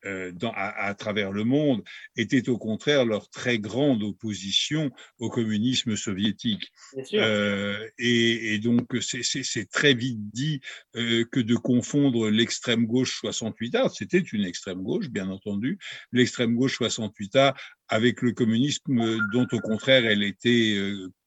euh, 0.05 0.31
à, 0.55 0.95
travers 0.95 1.31
le 1.31 1.43
monde 1.43 1.83
était 2.15 2.49
au 2.49 2.57
contraire 2.57 3.05
leur 3.05 3.29
très 3.29 3.59
grande 3.59 4.01
opposition 4.01 4.89
au 5.19 5.29
communisme 5.29 5.95
soviétique. 5.95 6.71
Euh, 7.13 7.87
et, 7.99 8.57
donc 8.57 8.97
c'est 9.01 9.69
très 9.69 9.90
vite 9.93 10.31
dit 10.31 10.61
euh, 10.95 11.25
que 11.31 11.39
de 11.39 11.55
confondre 11.55 12.29
l'extrême 12.29 12.85
gauche 12.85 13.21
68A, 13.23 13.93
c'était 13.93 14.19
une 14.19 14.45
extrême 14.45 14.81
gauche 14.81 15.09
bien 15.09 15.29
entendu, 15.29 15.79
l'extrême 16.11 16.55
gauche 16.55 16.79
68A 16.79 17.55
avec 17.87 18.21
le 18.21 18.31
communisme 18.31 19.17
dont 19.33 19.47
au 19.51 19.59
contraire 19.59 20.05
elle 20.05 20.23
était 20.23 20.77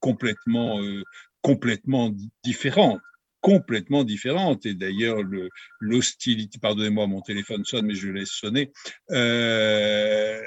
complètement 0.01 0.81
complètement 1.43 2.15
différente 2.43 3.01
complètement 3.45 4.05
différente. 4.05 4.65
Et 4.65 4.73
d'ailleurs, 4.73 5.19
l'hostilité, 5.79 6.59
pardonnez-moi, 6.59 7.07
mon 7.07 7.21
téléphone 7.21 7.63
sonne, 7.67 7.85
mais 7.85 7.95
je 7.95 8.09
laisse 8.09 8.31
sonner, 8.31 8.73
euh, 9.11 10.41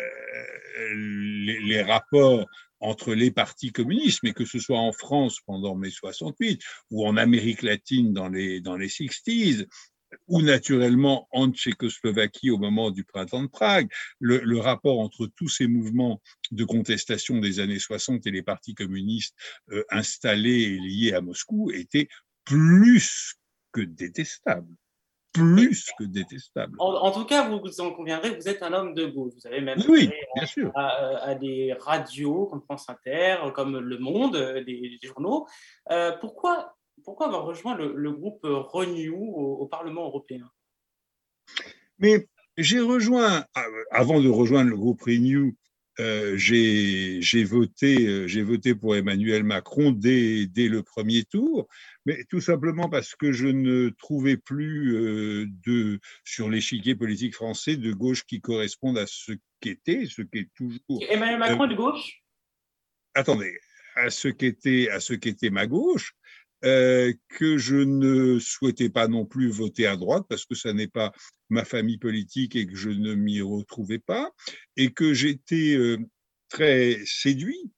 les, 0.96 1.84
rapports 1.84 2.48
entre 2.80 3.14
les 3.14 3.32
partis 3.32 3.72
communistes, 3.72 4.20
mais 4.24 4.34
que 4.34 4.46
ce 4.46 4.60
soit 4.60 4.80
en 4.80 4.92
France 4.92 5.40
pendant 5.46 5.76
mai 5.76 5.90
68 5.90 6.62
ou 6.92 7.08
en 7.08 7.18
Amérique 7.18 7.62
latine 7.62 8.14
dans 8.14 8.30
les, 8.30 8.62
dans 8.62 8.78
les 8.78 8.88
60s, 8.88 9.66
ou 10.28 10.42
naturellement 10.42 11.28
en 11.32 11.52
Tchécoslovaquie 11.52 12.50
au 12.50 12.58
moment 12.58 12.92
du 12.92 13.04
printemps 13.04 13.44
de 13.44 13.48
Prague, 13.48 13.90
le, 14.20 14.60
rapport 14.60 15.00
entre 15.00 15.28
tous 15.36 15.50
ces 15.50 15.68
mouvements 15.68 16.22
de 16.52 16.64
contestation 16.64 17.40
des 17.40 17.60
années 17.60 17.80
60 17.80 18.26
et 18.26 18.32
les 18.32 18.42
partis 18.42 18.74
communistes 18.74 19.36
euh, 19.72 19.84
installés 19.90 20.62
et 20.62 20.80
liés 20.80 21.14
à 21.14 21.22
Moscou 21.22 21.72
était 21.72 22.08
plus 22.46 23.36
que 23.72 23.82
détestable. 23.82 24.74
Plus 25.38 25.90
que 25.98 26.04
détestable. 26.04 26.76
En, 26.80 27.12
tout 27.12 27.26
cas, 27.26 27.50
vous, 27.50 27.82
en 27.82 27.92
conviendrez, 27.92 28.36
vous 28.36 28.48
êtes 28.48 28.64
un 28.64 28.74
homme 28.74 28.94
de 28.94 29.06
gauche. 29.06 29.34
Vous 29.36 29.48
avez 29.48 29.62
même 29.62 29.80
oui, 29.88 30.10
bien 30.36 30.46
sûr. 30.46 30.72
À, 30.76 31.36
des 31.36 31.74
radios 31.80 32.46
comme 32.48 32.62
France 32.62 32.90
Inter, 32.90 33.38
comme 33.54 33.78
Le 33.78 33.98
Monde, 33.98 34.36
euh, 34.36 34.64
des, 34.64 35.00
journaux. 35.04 35.48
Euh, 35.92 36.12
pourquoi, 36.20 36.76
pourquoi 37.04 37.28
avoir 37.28 37.46
rejoint 37.46 37.76
le, 37.76 38.12
groupe 38.12 38.42
Renew 38.44 39.16
au, 39.16 39.66
Parlement 39.68 40.06
européen? 40.06 40.50
Mais 42.00 42.28
j'ai 42.58 42.80
rejoint, 42.80 43.46
avant 43.92 44.20
de 44.20 44.30
rejoindre 44.30 44.70
le 44.70 44.78
groupe 44.78 45.02
Renew, 45.02 45.56
euh, 46.00 46.36
j'ai 46.38 47.44
voté, 47.44 48.28
j'ai 48.28 48.44
voté 48.44 48.76
pour 48.76 48.96
Emmanuel 48.96 49.44
Macron 49.44 49.92
dès, 49.92 50.46
dès, 50.46 50.68
le 50.68 50.84
premier 50.84 51.24
tour 51.24 51.68
mais 52.08 52.24
tout 52.30 52.40
simplement 52.40 52.88
parce 52.88 53.16
que 53.16 53.34
je 53.34 53.48
ne 53.48 53.90
trouvais 53.90 54.38
plus 54.38 54.96
euh, 54.96 55.46
de, 55.66 56.00
sur 56.24 56.50
l'échiquier 56.50 56.96
politique 56.96 57.36
français 57.36 57.76
de 57.76 57.92
gauche 57.92 58.24
qui 58.26 58.40
corresponde 58.40 58.98
à 58.98 59.06
ce 59.06 59.34
qu'était, 59.60 60.06
ce 60.06 60.22
qu'est 60.22 60.48
toujours. 60.56 61.04
Emmanuel 61.10 61.38
Macron 61.38 61.66
euh, 61.66 61.68
de 61.68 61.76
gauche? 61.76 62.24
Attendez, 63.14 63.60
à 63.96 64.10
ce 64.10 64.30
qu'était, 64.30 64.90
à 64.90 65.02
ce 65.02 65.16
qu'était 65.16 65.50
ma 65.50 65.68
gauche, 65.68 66.14
euh, 66.66 67.14
que 67.30 67.58
je 67.58 67.76
ne 67.76 68.40
souhaitais 68.40 68.90
pas 68.90 69.08
non 69.08 69.26
plus 69.26 69.50
voter 69.50 69.86
à 69.88 69.96
droite 69.96 70.26
parce 70.28 70.46
que 70.46 70.56
ça 70.56 70.74
n'est 70.74 70.88
pas 70.88 71.12
ma 71.50 71.66
famille 71.66 71.98
politique 71.98 72.56
et 72.56 72.68
que 72.68 72.76
je 72.76 72.90
ne 72.90 73.14
m'y 73.14 73.42
retrouvais 73.42 74.00
pas, 74.00 74.32
et 74.76 74.92
que 74.92 75.14
j'étais 75.14 75.78
très 76.50 77.00
séduit 77.06 77.72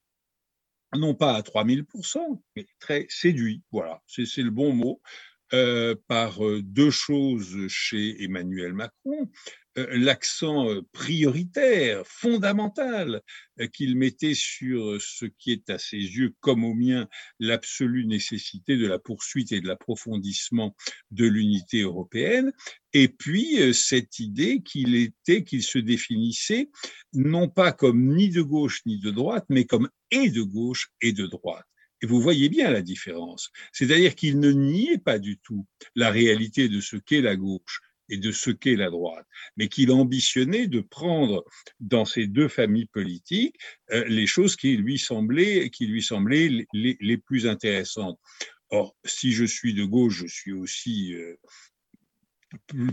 non 0.98 1.14
pas 1.14 1.36
à 1.36 1.42
3000%, 1.42 2.42
mais 2.56 2.66
très 2.80 3.06
séduit, 3.10 3.62
voilà, 3.72 4.02
c'est 4.08 4.26
le 4.38 4.50
bon 4.50 4.74
mot, 4.74 5.02
euh, 5.54 5.96
par 6.08 6.46
euh, 6.46 6.62
deux 6.62 6.92
choses 6.92 7.68
chez 7.68 8.24
Emmanuel 8.24 8.74
Macron. 8.74 9.30
Euh, 9.80 9.88
l'accent 9.98 10.68
prioritaire, 10.92 12.06
fondamental 12.06 13.22
qu'il 13.74 13.98
mettait 13.98 14.34
sur 14.34 15.02
ce 15.02 15.26
qui 15.26 15.52
est 15.52 15.70
à 15.70 15.78
ses 15.78 15.98
yeux, 15.98 16.34
comme 16.40 16.64
au 16.64 16.74
mien, 16.74 17.08
l'absolue 17.40 18.06
nécessité 18.06 18.78
de 18.78 18.88
la 18.88 19.00
poursuite 19.00 19.52
et 19.52 19.62
de 19.62 19.68
l'approfondissement 19.68 20.76
de 21.12 21.26
l'unité 21.26 21.82
européenne, 21.82 22.54
et 22.94 23.08
puis 23.10 23.74
cette 23.74 24.20
idée 24.20 24.62
qu'il 24.62 24.96
était, 24.96 25.44
qu'il 25.44 25.64
se 25.64 25.78
définissait 25.78 26.70
non 27.14 27.50
pas 27.50 27.72
comme 27.72 28.16
ni 28.16 28.30
de 28.30 28.42
gauche 28.42 28.82
ni 28.86 29.00
de 29.00 29.12
droite, 29.12 29.46
mais 29.50 29.66
comme 29.66 29.90
et 30.12 30.30
de 30.30 30.42
gauche 30.42 30.92
et 31.02 31.12
de 31.12 31.26
droite. 31.26 31.66
Et 32.02 32.06
vous 32.06 32.22
voyez 32.22 32.50
bien 32.50 32.72
la 32.72 32.82
différence. 32.82 33.52
C'est-à-dire 33.74 34.16
qu'il 34.16 34.40
ne 34.40 34.52
niait 34.52 35.00
pas 35.00 35.20
du 35.20 35.38
tout 35.40 35.66
la 35.96 36.10
réalité 36.12 36.70
de 36.70 36.80
ce 36.80 36.96
qu'est 36.96 37.22
la 37.22 37.36
gauche 37.36 37.82
et 38.10 38.18
de 38.18 38.32
ce 38.32 38.52
qu'est 38.52 38.76
la 38.76 38.90
droite, 38.90 39.26
mais 39.58 39.68
qu'il 39.68 39.92
ambitionnait 39.92 40.68
de 40.68 40.82
prendre 40.82 41.44
dans 41.80 42.06
ces 42.06 42.28
deux 42.28 42.48
familles 42.48 42.88
politiques 42.88 43.56
euh, 43.92 44.04
les 44.08 44.28
choses 44.28 44.56
qui 44.56 44.78
lui 44.78 44.98
semblaient, 44.98 45.70
qui 45.70 45.88
lui 45.88 46.02
semblaient 46.02 46.68
les, 46.74 47.18
plus 47.18 47.48
intéressantes. 47.48 48.20
Or, 48.70 48.96
si 49.04 49.32
je 49.32 49.46
suis 49.46 49.74
de 49.74 49.84
gauche, 49.84 50.20
je 50.20 50.28
suis 50.28 50.52
aussi 50.52 51.14
euh, 51.16 51.36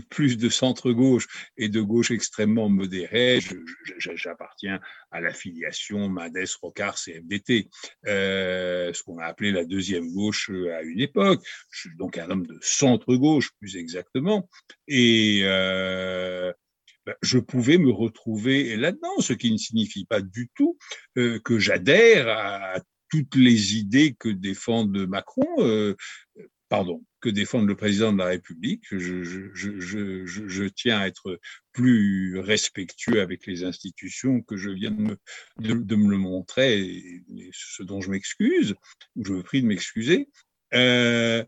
plus 0.09 0.37
de 0.37 0.49
centre-gauche 0.49 1.27
et 1.57 1.69
de 1.69 1.81
gauche 1.81 2.11
extrêmement 2.11 2.69
modérée. 2.69 3.39
J'appartiens 3.97 4.79
à 5.11 5.21
l'affiliation 5.21 6.09
Mendes, 6.09 6.37
Rocard, 6.61 6.95
CFDT, 6.95 7.69
euh, 8.07 8.93
ce 8.93 9.03
qu'on 9.03 9.19
a 9.19 9.25
appelé 9.25 9.51
la 9.51 9.65
deuxième 9.65 10.11
gauche 10.11 10.49
euh, 10.51 10.75
à 10.75 10.81
une 10.81 10.99
époque. 10.99 11.43
Je 11.71 11.81
suis 11.81 11.97
donc 11.97 12.17
un 12.17 12.29
homme 12.29 12.45
de 12.45 12.57
centre-gauche, 12.61 13.51
plus 13.59 13.77
exactement. 13.77 14.49
Et 14.87 15.41
euh, 15.43 16.51
ben, 17.05 17.15
je 17.21 17.39
pouvais 17.39 17.77
me 17.77 17.91
retrouver 17.91 18.75
là-dedans, 18.75 19.19
ce 19.19 19.33
qui 19.33 19.51
ne 19.51 19.57
signifie 19.57 20.05
pas 20.05 20.21
du 20.21 20.49
tout 20.55 20.77
que 21.15 21.57
j'adhère 21.57 22.27
à 22.27 22.79
toutes 23.09 23.35
les 23.35 23.77
idées 23.77 24.15
que 24.19 24.29
défendent 24.29 25.07
Macron. 25.07 25.95
Pardon, 26.69 27.03
que 27.21 27.29
défendre 27.29 27.65
le 27.65 27.75
président 27.75 28.13
de 28.13 28.17
la 28.17 28.25
République. 28.25 28.83
Je, 28.91 29.23
je, 29.23 29.49
je, 29.53 30.25
je, 30.25 30.63
tiens 30.65 30.99
à 30.99 31.07
être 31.07 31.39
plus 31.71 32.39
respectueux 32.39 33.21
avec 33.21 33.45
les 33.45 33.63
institutions 33.63 34.41
que 34.41 34.57
je 34.57 34.69
viens 34.69 34.91
de 34.91 35.01
me, 35.01 35.17
de, 35.59 35.95
me 35.95 36.09
le 36.09 36.17
montrer, 36.17 37.23
ce 37.51 37.83
dont 37.83 38.01
je 38.01 38.11
m'excuse, 38.11 38.75
je 39.15 39.33
vous 39.33 39.43
prie 39.43 39.61
de 39.61 39.67
m'excuser. 39.67 40.29
Euh, 40.73 41.43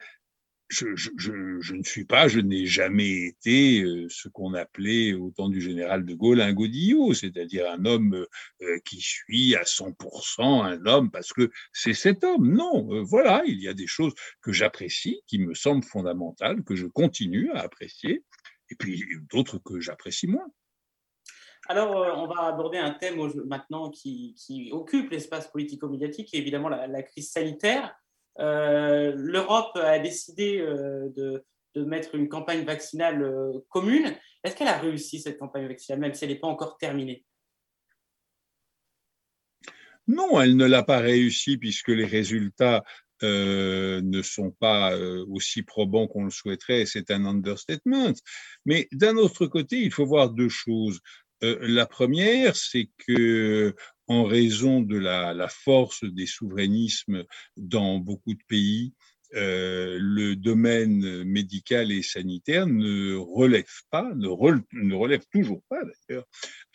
je, 0.69 1.73
ne 1.73 1.83
suis 1.83 2.05
pas, 2.05 2.27
je 2.27 2.39
n'ai 2.39 2.65
jamais 2.65 3.25
été 3.25 3.81
euh, 3.81 4.07
ce 4.09 4.29
qu'on 4.29 4.53
appelait 4.53 5.13
au 5.13 5.31
temps 5.31 5.49
du 5.49 5.61
général 5.61 6.05
de 6.05 6.13
Gaulle 6.13 6.41
un 6.41 6.53
godillot, 6.53 7.13
c'est-à-dire 7.13 7.69
un 7.69 7.85
homme 7.85 8.25
euh, 8.61 8.79
qui 8.85 9.01
suit 9.01 9.55
à 9.55 9.63
100% 9.63 10.63
un 10.63 10.85
homme 10.85 11.09
parce 11.09 11.33
que 11.33 11.49
c'est 11.73 11.93
cet 11.93 12.23
homme. 12.23 12.53
Non, 12.53 12.87
euh, 12.93 13.01
voilà, 13.01 13.43
il 13.47 13.59
y 13.61 13.67
a 13.67 13.73
des 13.73 13.87
choses 13.87 14.13
que 14.41 14.51
j'apprécie, 14.51 15.21
qui 15.25 15.39
me 15.39 15.55
semblent 15.55 15.83
fondamentales, 15.83 16.63
que 16.63 16.75
je 16.75 16.85
continue 16.85 17.51
à 17.51 17.61
apprécier, 17.61 18.23
et 18.69 18.75
puis 18.75 19.03
d'autres 19.31 19.57
que 19.57 19.79
j'apprécie 19.79 20.27
moins. 20.27 20.47
Alors, 21.67 21.91
on 22.17 22.27
va 22.27 22.47
aborder 22.47 22.77
un 22.77 22.91
thème 22.91 23.19
maintenant 23.45 23.89
qui, 23.91 24.35
qui 24.35 24.69
occupe 24.71 25.11
l'espace 25.11 25.51
politico-médiatique, 25.51 26.33
évidemment 26.33 26.69
la, 26.69 26.87
la 26.87 27.03
crise 27.03 27.31
sanitaire. 27.31 27.95
Euh, 28.39 29.13
L'Europe 29.15 29.75
a 29.75 29.99
décidé 29.99 30.59
euh, 30.59 31.09
de, 31.15 31.43
mettre 31.85 32.15
une 32.15 32.27
campagne 32.27 32.65
vaccinale 32.65 33.21
euh, 33.21 33.53
commune. 33.69 34.13
Est-ce 34.43 34.55
qu'elle 34.55 34.67
a 34.67 34.77
réussi 34.77 35.19
cette 35.19 35.37
campagne 35.37 35.67
vaccinale, 35.67 35.99
même 35.99 36.13
si 36.13 36.25
elle 36.25 36.31
n'est 36.31 36.39
pas 36.39 36.47
encore 36.47 36.77
terminée? 36.77 37.25
Non, 40.07 40.41
elle 40.41 40.57
ne 40.57 40.65
l'a 40.65 40.83
pas 40.83 40.99
réussi 40.99 41.57
puisque 41.57 41.89
les 41.89 42.05
résultats 42.05 42.83
ne 43.21 44.21
sont 44.21 44.51
pas 44.51 44.97
aussi 45.27 45.61
probants 45.61 46.07
qu'on 46.07 46.23
le 46.23 46.31
souhaiterait, 46.31 46.85
c'est 46.85 47.11
un 47.11 47.25
understatement. 47.25 48.13
Mais 48.65 48.87
d'un 48.93 49.17
autre 49.17 49.45
côté, 49.45 49.77
il 49.77 49.91
faut 49.91 50.05
voir 50.05 50.31
deux 50.31 50.49
choses. 50.49 50.99
la 51.41 51.85
première, 51.85 52.55
c'est 52.55 52.89
que 52.97 53.75
en 54.09 54.23
raison 54.23 54.81
de 54.81 54.97
la, 54.97 55.47
force 55.47 56.03
des 56.03 56.25
souverainismes 56.25 57.23
dans 57.55 57.99
beaucoup 57.99 58.33
de 58.33 58.43
pays, 58.47 58.93
euh, 59.35 59.99
le 60.01 60.35
domaine 60.35 61.23
médical 61.23 61.91
et 61.91 62.01
sanitaire 62.01 62.65
ne 62.65 63.15
relève 63.15 63.69
pas, 63.91 64.11
ne, 64.15 64.27
relève 64.95 65.23
toujours 65.31 65.61
pas 65.69 65.79
d'ailleurs, 66.09 66.25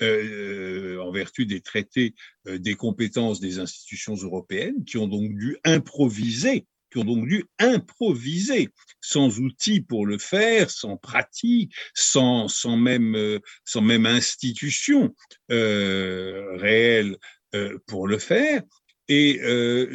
euh, 0.03 1.01
en 1.01 1.11
vertu 1.11 1.47
des 1.47 1.61
traités 1.61 2.15
euh, 2.47 2.59
des 2.59 2.75
compétences 2.75 3.41
des 3.41 3.59
institutions 3.59 4.15
européennes, 4.15 4.85
qui 4.85 4.99
ont 4.99 5.09
donc 5.09 5.35
dû 5.35 5.57
improviser 5.65 6.67
qui 6.95 7.01
ont 7.01 7.05
donc 7.05 7.27
dû 7.27 7.45
improviser, 7.59 8.69
sans 9.01 9.41
outils 9.41 9.81
pour 9.81 10.07
le 10.07 10.19
faire, 10.19 10.71
sans 10.71 10.97
pratique, 10.97 11.73
sans, 11.93 12.47
sans, 12.47 12.77
même, 12.77 13.17
euh, 13.17 13.41
sans 13.65 13.81
même 13.81 14.07
institution 14.07 15.13
euh, 15.51 16.57
réelle 16.57 17.17
euh, 17.57 17.79
pour 17.89 18.07
le 18.07 18.19
faire. 18.19 18.63
Et 19.09 19.39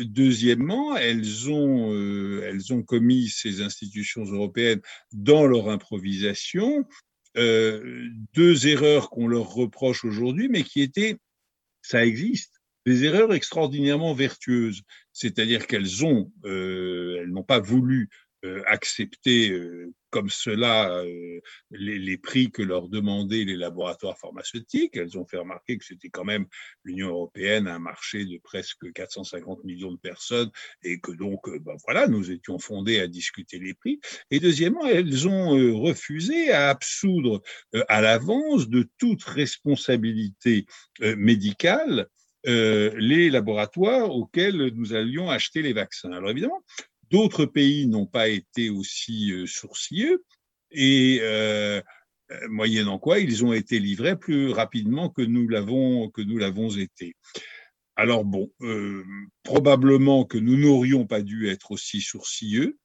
deuxièmement, 0.05 0.95
elles 0.95 1.49
ont, 1.49 1.91
elles 2.43 2.71
ont 2.71 2.83
commis 2.83 3.27
ces 3.27 3.63
institutions 3.63 4.23
européennes 4.23 4.81
dans 5.11 5.47
leur 5.47 5.71
improvisation 5.71 6.85
deux 7.33 8.67
erreurs 8.67 9.09
qu'on 9.09 9.25
leur 9.25 9.51
reproche 9.51 10.05
aujourd'hui, 10.05 10.47
mais 10.47 10.61
qui 10.61 10.81
étaient, 10.81 11.17
ça 11.81 12.05
existe, 12.05 12.59
des 12.85 13.03
erreurs 13.05 13.33
extraordinairement 13.33 14.13
vertueuses. 14.13 14.83
C'est-à-dire 15.19 15.67
qu'elles 15.67 16.05
ont, 16.05 16.31
elles 16.45 17.27
n'ont 17.27 17.43
pas 17.43 17.59
voulu 17.59 18.09
euh, 18.45 18.63
accepter 18.67 19.51
euh, 19.51 19.93
comme 20.11 20.29
cela 20.29 20.93
euh, 20.93 21.41
les, 21.71 21.99
les, 21.99 22.17
prix 22.17 22.51
que 22.51 22.61
leur 22.61 22.87
demandaient 22.87 23.43
les 23.43 23.57
laboratoires 23.57 24.17
pharmaceutiques. 24.17 24.95
Elles 24.95 25.17
ont 25.17 25.25
fait 25.25 25.35
remarquer 25.35 25.77
que 25.77 25.83
c'était 25.83 26.07
quand 26.07 26.23
même 26.23 26.45
l'Union 26.85 27.09
européenne, 27.09 27.67
un 27.67 27.79
marché 27.79 28.23
de 28.23 28.37
presque 28.37 28.93
450 28.93 29.65
millions 29.65 29.91
de 29.91 29.97
personnes, 29.97 30.49
et 30.83 31.01
que 31.01 31.11
donc, 31.11 31.49
ben 31.65 31.75
voilà, 31.83 32.07
nous 32.07 32.31
étions 32.31 32.59
fondés 32.59 33.01
à 33.01 33.07
discuter 33.07 33.59
les 33.59 33.73
prix. 33.73 33.99
Et 34.31 34.39
deuxièmement, 34.39 34.85
elles 34.85 35.27
ont 35.27 35.81
refusé 35.81 36.49
à 36.51 36.69
absoudre 36.69 37.41
à 37.89 37.99
l'avance 37.99 38.69
de 38.69 38.89
toute 38.97 39.23
responsabilité 39.25 40.65
médicale 41.01 42.07
les 42.45 43.29
laboratoires 43.29 44.09
auxquels 44.15 44.71
nous 44.75 44.93
allions 44.93 45.29
acheter 45.29 45.61
les 45.61 45.73
vaccins. 45.73 46.11
Alors 46.11 46.29
évidemment, 46.29 46.63
D'autres 47.09 47.45
pays 47.45 47.87
n'ont 47.87 48.05
pas 48.05 48.27
été 48.27 48.69
aussi 48.69 49.31
euh, 49.31 49.47
sourcilleux 49.47 50.23
et 50.71 51.19
euh, 51.21 51.81
euh, 52.31 52.47
moyennant 52.49 52.99
quoi 52.99 53.19
ils 53.19 53.43
ont 53.43 53.53
été 53.53 53.79
livrés 53.79 54.15
plus 54.15 54.51
rapidement 54.51 55.09
que 55.09 55.23
nous 55.23 55.47
l'avons 55.47 56.09
que 56.11 56.21
nous 56.21 56.37
l'avons 56.37 56.69
été. 56.69 57.15
Alors 57.95 58.23
bon, 58.23 58.49
probablement 59.43 60.23
que 60.23 60.37
nous 60.37 60.55
n'aurions 60.55 61.05
pas 61.05 61.21
dû 61.21 61.49
être 61.49 61.71
aussi 61.71 61.99
sourcilleux, 61.99 62.77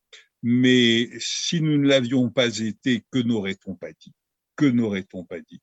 mais 0.43 1.09
si 1.21 1.61
nous 1.61 1.79
ne 1.79 1.87
l'avions 1.87 2.31
pas 2.31 2.59
été, 2.59 3.05
que 3.13 3.21
n'aurait-on 3.21 3.77
pas 3.77 3.93
dit? 3.93 4.13
Que 4.57 4.67
n'aurait-on 4.67 5.25
pas 5.25 5.39
dit? 5.39 5.61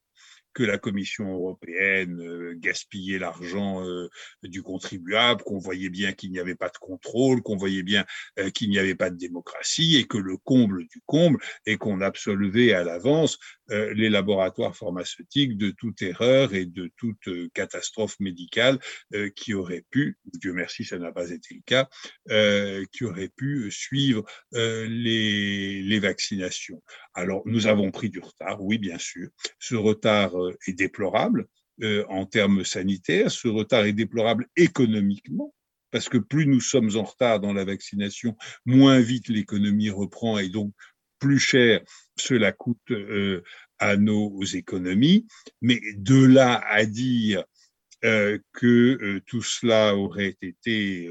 Que 0.53 0.63
la 0.63 0.77
Commission 0.77 1.31
européenne 1.31 2.20
euh, 2.22 2.53
gaspillait 2.58 3.20
l'argent 3.20 3.86
euh, 3.86 4.10
du 4.43 4.63
contribuable, 4.63 5.43
qu'on 5.43 5.60
voyait 5.60 5.89
bien 5.89 6.13
qu'il 6.13 6.31
n'y 6.31 6.39
avait 6.39 6.55
pas 6.55 6.70
de 6.70 6.77
contrôle, 6.77 7.41
qu'on 7.41 7.58
voyait 7.58 7.84
bien 7.84 8.05
euh, 8.39 8.50
qu'il 8.50 8.70
n'y 8.70 8.79
avait 8.79 8.96
pas 8.96 9.10
de 9.10 9.17
démocratie 9.17 9.98
et 9.98 10.05
que 10.05 10.17
le 10.17 10.38
comble 10.38 10.88
du 10.88 11.01
comble 11.05 11.39
est 11.65 11.77
qu'on 11.77 12.01
absolvait 12.01 12.74
à 12.74 12.84
l'avance 12.84 13.38
les 13.72 14.10
laboratoires 14.10 14.75
pharmaceutiques 14.75 15.58
de 15.58 15.72
toute 15.72 16.01
erreur 16.01 16.54
et 16.54 16.66
de 16.66 16.92
toute 16.98 17.30
catastrophe 17.54 18.20
médicale 18.20 18.80
qui 19.36 19.54
aurait 19.54 19.86
pu, 19.90 20.18
Dieu 20.34 20.54
merci, 20.54 20.84
ça 20.84 20.98
n'a 20.98 21.12
pas 21.12 21.30
été 21.30 21.56
le 21.56 21.62
cas, 21.66 21.90
qui 22.92 23.06
aurait 23.06 23.30
pu 23.30 23.72
suivre 23.72 24.24
les, 24.54 26.00
vaccinations. 26.00 26.82
Alors, 27.13 27.42
nous 27.46 27.68
avons 27.68 27.92
pris 27.92 28.10
du 28.10 28.20
retard, 28.20 28.62
oui, 28.62 28.78
bien 28.78 28.98
sûr. 28.98 29.30
Ce 29.60 29.75
retard 29.75 30.40
euh, 30.40 30.58
est 30.68 30.74
déplorable 30.74 31.48
euh, 31.84 32.06
en 32.10 32.25
termes 32.25 32.63
sanitaires, 32.63 33.32
ce 33.32 33.48
retard 33.48 33.86
est 33.86 33.94
déplorable 33.94 34.48
économiquement, 34.56 35.54
parce 35.92 36.10
que 36.10 36.18
plus 36.18 36.46
nous 36.46 36.62
sommes 36.62 36.96
en 36.96 37.04
retard 37.04 37.40
dans 37.40 37.54
la 37.54 37.66
vaccination, 37.66 38.36
moins 38.66 39.00
vite 39.00 39.28
l'économie 39.28 39.90
reprend 39.90 40.38
et 40.38 40.50
donc 40.50 40.74
plus 41.22 41.40
cher 41.40 41.82
cela 42.18 42.51
coûte 42.51 42.92
euh, 42.92 43.42
à 43.80 43.96
nos 43.96 44.44
économies. 44.44 45.25
Mais 45.62 45.80
de 45.96 46.25
là 46.25 46.62
à 46.68 46.86
dire 46.86 47.46
que 48.54 49.22
tout 49.28 49.44
cela 49.44 49.96
aurait 49.96 50.36
été 50.42 51.08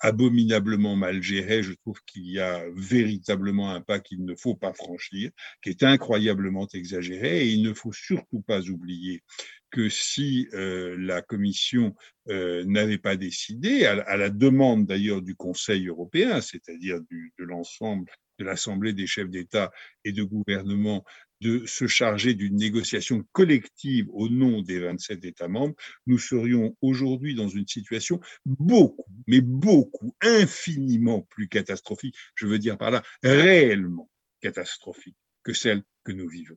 abominablement 0.00 0.96
mal 0.96 1.22
géré, 1.22 1.62
je 1.62 1.72
trouve 1.72 2.00
qu'il 2.06 2.30
y 2.30 2.40
a 2.40 2.64
véritablement 2.74 3.70
un 3.70 3.80
pas 3.80 3.98
qu'il 3.98 4.24
ne 4.24 4.34
faut 4.34 4.54
pas 4.54 4.72
franchir, 4.72 5.30
qui 5.62 5.70
est 5.70 5.82
incroyablement 5.82 6.68
exagéré, 6.72 7.42
et 7.42 7.48
il 7.48 7.62
ne 7.62 7.74
faut 7.74 7.92
surtout 7.92 8.42
pas 8.42 8.60
oublier 8.62 9.22
que 9.70 9.88
si 9.88 10.48
euh, 10.54 10.96
la 10.98 11.20
Commission 11.20 11.94
euh, 12.28 12.64
n'avait 12.64 12.98
pas 12.98 13.16
décidé, 13.16 13.84
à 13.84 14.16
la 14.16 14.30
demande 14.30 14.86
d'ailleurs 14.86 15.22
du 15.22 15.34
Conseil 15.34 15.88
européen, 15.88 16.40
c'est-à-dire 16.40 17.00
de 17.00 17.44
l'ensemble 17.44 18.10
de 18.38 18.44
l'Assemblée 18.44 18.92
des 18.92 19.06
chefs 19.06 19.30
d'État 19.30 19.70
et 20.04 20.12
de 20.12 20.22
gouvernement 20.22 21.04
de 21.40 21.64
se 21.66 21.86
charger 21.86 22.34
d'une 22.34 22.56
négociation 22.56 23.24
collective 23.32 24.06
au 24.12 24.28
nom 24.28 24.62
des 24.62 24.80
27 24.80 25.24
États 25.24 25.48
membres, 25.48 25.74
nous 26.06 26.18
serions 26.18 26.76
aujourd'hui 26.82 27.34
dans 27.34 27.48
une 27.48 27.66
situation 27.66 28.20
beaucoup, 28.44 29.10
mais 29.26 29.40
beaucoup, 29.40 30.14
infiniment 30.20 31.22
plus 31.22 31.48
catastrophique, 31.48 32.16
je 32.34 32.46
veux 32.46 32.58
dire 32.58 32.76
par 32.76 32.90
là, 32.90 33.02
réellement 33.22 34.10
catastrophique 34.40 35.16
que 35.42 35.52
celle 35.52 35.82
que 36.04 36.12
nous 36.12 36.28
vivons. 36.28 36.56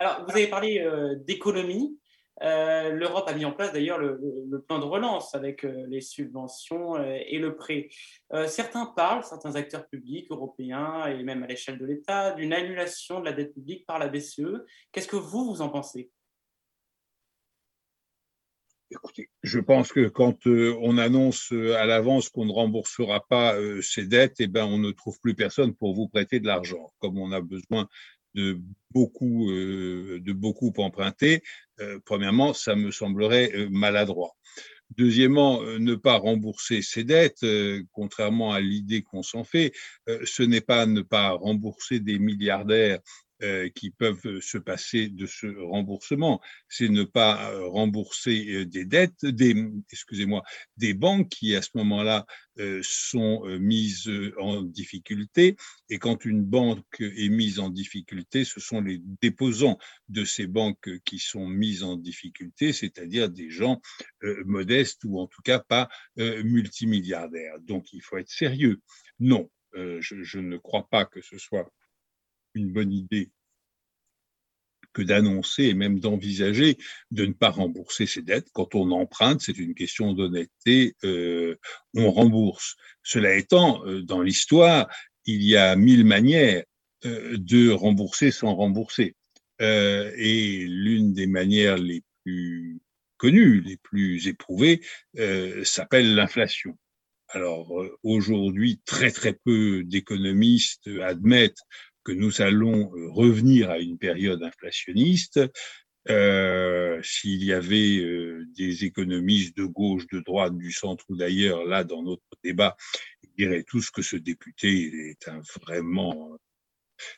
Alors, 0.00 0.24
vous 0.24 0.32
avez 0.32 0.48
parlé 0.48 0.80
euh, 0.80 1.16
d'économie. 1.26 1.98
Euh, 2.42 2.90
L'Europe 2.90 3.28
a 3.28 3.34
mis 3.34 3.44
en 3.44 3.52
place 3.52 3.72
d'ailleurs 3.72 3.98
le, 3.98 4.18
plan 4.66 4.78
de 4.78 4.84
relance 4.84 5.34
avec 5.34 5.64
euh, 5.64 5.86
les 5.88 6.00
subventions 6.00 6.96
euh, 6.96 7.18
et 7.26 7.38
le 7.38 7.56
prêt. 7.56 7.88
certains 8.46 8.86
parlent, 8.86 9.24
certains 9.24 9.56
acteurs 9.56 9.88
publics 9.88 10.30
européens 10.30 11.06
et 11.06 11.22
même 11.22 11.42
à 11.42 11.46
l'échelle 11.46 11.78
de 11.78 11.86
l'État, 11.86 12.32
d'une 12.32 12.52
annulation 12.52 13.20
de 13.20 13.24
la 13.24 13.32
dette 13.32 13.54
publique 13.54 13.86
par 13.86 13.98
la 13.98 14.08
BCE. 14.08 14.64
Qu'est-ce 14.92 15.08
que 15.08 15.16
vous, 15.16 15.44
vous 15.46 15.62
en 15.62 15.68
pensez? 15.68 16.10
Écoutez, 18.90 19.28
je 19.42 19.60
pense 19.60 19.92
que 19.92 20.08
quand 20.08 20.46
on 20.46 20.96
annonce 20.96 21.52
à 21.52 21.84
l'avance 21.84 22.30
qu'on 22.30 22.46
ne 22.46 22.52
remboursera 22.52 23.22
pas 23.28 23.54
ces 23.82 24.06
dettes, 24.06 24.36
eh 24.38 24.46
ben, 24.46 24.64
on 24.64 24.78
ne 24.78 24.92
trouve 24.92 25.20
plus 25.20 25.34
personne 25.34 25.74
pour 25.74 25.94
vous 25.94 26.08
prêter 26.08 26.40
de 26.40 26.46
l'argent. 26.46 26.90
Comme 26.98 27.18
on 27.18 27.30
a 27.32 27.42
besoin 27.42 27.86
de 28.34 28.60
beaucoup, 28.90 29.50
euh, 29.50 30.20
de 30.20 30.32
beaucoup 30.32 30.72
emprunter, 30.78 31.42
euh, 31.80 31.98
premièrement, 32.04 32.52
ça 32.54 32.74
me 32.74 32.90
semblerait 32.90 33.52
euh, 33.54 33.68
maladroit. 33.70 34.36
Deuxièmement, 34.96 35.62
ne 35.62 35.94
pas 35.96 36.16
rembourser 36.16 36.80
ses 36.80 37.04
dettes, 37.04 37.44
contrairement 37.92 38.54
à 38.54 38.60
l'idée 38.60 39.02
qu'on 39.02 39.22
s'en 39.22 39.44
fait, 39.44 39.74
ce 40.24 40.42
n'est 40.42 40.62
pas 40.62 40.86
ne 40.86 41.02
pas 41.02 41.32
rembourser 41.32 42.00
des 42.00 42.18
milliardaires 42.18 42.98
qui 43.74 43.90
peuvent 43.90 44.26
euh, 44.26 44.40
se 44.40 44.58
passer 44.58 45.08
de 45.08 45.26
ce 45.26 45.46
remboursement. 45.46 46.40
C'est 46.68 46.88
ne 46.88 47.04
pas 47.04 47.52
euh, 47.52 47.66
rembourser 47.68 48.66
des 48.66 48.84
dettes, 48.84 49.24
des, 49.24 49.54
excusez-moi, 49.92 50.42
des 50.76 50.94
banques 50.94 51.28
qui 51.28 51.54
à 51.54 51.62
ce 51.62 51.70
moment-là 51.74 52.26
sont 52.82 53.44
mises 53.60 54.10
en 54.40 54.62
difficulté. 54.62 55.54
Et 55.90 55.98
quand 56.00 56.24
une 56.24 56.42
banque 56.42 56.82
est 56.98 57.28
mise 57.28 57.60
en 57.60 57.70
difficulté, 57.70 58.44
ce 58.44 58.58
sont 58.58 58.80
les 58.80 59.00
déposants 59.22 59.78
de 60.08 60.24
ces 60.24 60.48
banques 60.48 60.90
qui 61.04 61.20
sont 61.20 61.46
mises 61.46 61.84
en 61.84 61.94
difficulté, 61.94 62.72
c'est-à-dire 62.72 63.30
des 63.30 63.48
gens 63.48 63.80
modestes 64.44 65.04
ou 65.04 65.20
en 65.20 65.28
tout 65.28 65.42
cas 65.42 65.60
pas 65.60 65.88
multimilliardaires. 66.16 67.60
Donc 67.60 67.92
il 67.92 68.02
faut 68.02 68.16
être 68.16 68.28
sérieux. 68.30 68.80
Non, 69.20 69.48
je, 69.74 70.24
je 70.24 70.40
ne 70.40 70.56
crois 70.56 70.88
pas 70.90 71.04
que 71.04 71.20
ce 71.22 71.38
soit 71.38 71.70
une 72.58 72.72
bonne 72.72 72.92
idée 72.92 73.30
que 74.92 75.02
d'annoncer 75.02 75.64
et 75.64 75.74
même 75.74 76.00
d'envisager 76.00 76.76
de 77.10 77.26
ne 77.26 77.32
pas 77.32 77.50
rembourser 77.50 78.06
ses 78.06 78.22
dettes. 78.22 78.48
Quand 78.52 78.74
on 78.74 78.90
emprunte, 78.90 79.40
c'est 79.40 79.58
une 79.58 79.74
question 79.74 80.12
d'honnêteté, 80.12 80.96
euh, 81.04 81.56
on 81.94 82.10
rembourse. 82.10 82.76
Cela 83.02 83.36
étant, 83.36 83.84
euh, 83.86 84.02
dans 84.02 84.22
l'histoire, 84.22 84.88
il 85.24 85.42
y 85.42 85.56
a 85.56 85.76
mille 85.76 86.04
manières 86.04 86.64
euh, 87.04 87.36
de 87.38 87.70
rembourser 87.70 88.30
sans 88.30 88.54
rembourser. 88.54 89.14
et 89.60 90.66
l'une 90.68 91.12
des 91.12 91.26
manières 91.26 91.78
les 91.78 92.02
plus 92.24 92.80
connues, 93.16 93.60
les 93.60 93.76
plus 93.76 94.28
éprouvées, 94.28 94.80
s'appelle 95.64 96.14
l'inflation. 96.14 96.78
Alors 97.30 97.84
aujourd'hui, 98.04 98.80
très 98.86 99.10
très 99.10 99.34
peu 99.44 99.82
d'économistes 99.84 100.88
admettent 101.02 101.64
que 102.08 102.12
nous 102.14 102.40
allons 102.40 102.90
euh, 102.94 103.10
revenir 103.10 103.70
à 103.70 103.78
une 103.78 103.98
période 103.98 104.42
inflationniste. 104.42 105.40
Euh, 106.08 106.98
S'il 107.02 107.44
y 107.44 107.52
avait 107.52 107.98
euh, 107.98 108.46
des 108.56 108.86
économistes 108.86 109.54
de 109.58 109.64
gauche, 109.64 110.06
de 110.06 110.20
droite, 110.20 110.56
du 110.56 110.72
centre 110.72 111.04
ou 111.10 111.16
d'ailleurs, 111.16 111.66
là, 111.66 111.84
dans 111.84 112.02
notre 112.02 112.22
débat, 112.42 112.78
ils 113.22 113.30
diraient 113.36 113.64
tous 113.64 113.90
que 113.90 114.00
ce 114.00 114.16
député 114.16 115.10
est 115.10 115.28
un 115.28 115.42
vraiment 115.60 116.38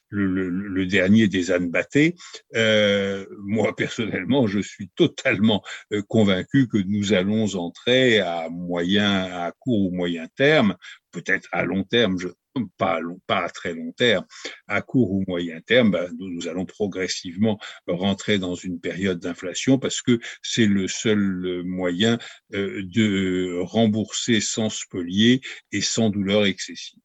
le, 0.08 0.84
dernier 0.86 1.28
des 1.28 1.52
ânes 1.52 1.70
battés. 1.70 2.16
Moi, 2.52 3.76
personnellement, 3.76 4.48
je 4.48 4.58
suis 4.58 4.90
totalement 4.96 5.62
convaincu 6.08 6.68
que 6.68 6.78
nous 6.78 7.12
allons 7.12 7.54
entrer 7.54 8.18
à 8.18 8.48
moyen, 8.50 9.24
à 9.46 9.52
court 9.52 9.86
ou 9.86 9.90
moyen 9.90 10.26
terme, 10.36 10.76
peut-être 11.12 11.48
à 11.52 11.64
long 11.64 11.84
terme, 11.84 12.18
je, 12.18 12.28
pas 12.76 12.94
à, 12.94 13.00
long, 13.00 13.20
pas 13.26 13.44
à 13.44 13.48
très 13.48 13.74
long 13.74 13.92
terme, 13.92 14.26
à 14.66 14.82
court 14.82 15.12
ou 15.12 15.24
moyen 15.26 15.60
terme, 15.60 15.90
ben, 15.90 16.10
nous, 16.18 16.28
nous, 16.28 16.48
allons 16.48 16.66
progressivement 16.66 17.58
rentrer 17.86 18.38
dans 18.38 18.54
une 18.54 18.80
période 18.80 19.18
d'inflation 19.18 19.78
parce 19.78 20.02
que 20.02 20.18
c'est 20.42 20.66
le 20.66 20.88
seul 20.88 21.62
moyen 21.64 22.18
euh, 22.54 22.82
de 22.84 23.60
rembourser 23.62 24.40
sans 24.40 24.70
spolier 24.70 25.40
et 25.72 25.80
sans 25.80 26.10
douleur 26.10 26.44
excessive. 26.44 27.00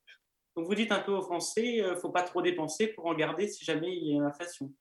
Donc 0.55 0.67
vous 0.67 0.75
dites 0.75 0.91
un 0.91 0.99
peu 0.99 1.11
aux 1.11 1.21
Français, 1.21 1.75
il 1.75 1.81
euh, 1.81 1.91
ne 1.91 1.95
faut 1.95 2.11
pas 2.11 2.23
trop 2.23 2.41
dépenser 2.41 2.87
pour 2.87 3.05
en 3.07 3.15
garder 3.15 3.47
si 3.47 3.65
jamais 3.65 3.95
il 3.95 4.07
y 4.07 4.13
a 4.13 4.15
une 4.15 4.23
inflation. 4.23 4.71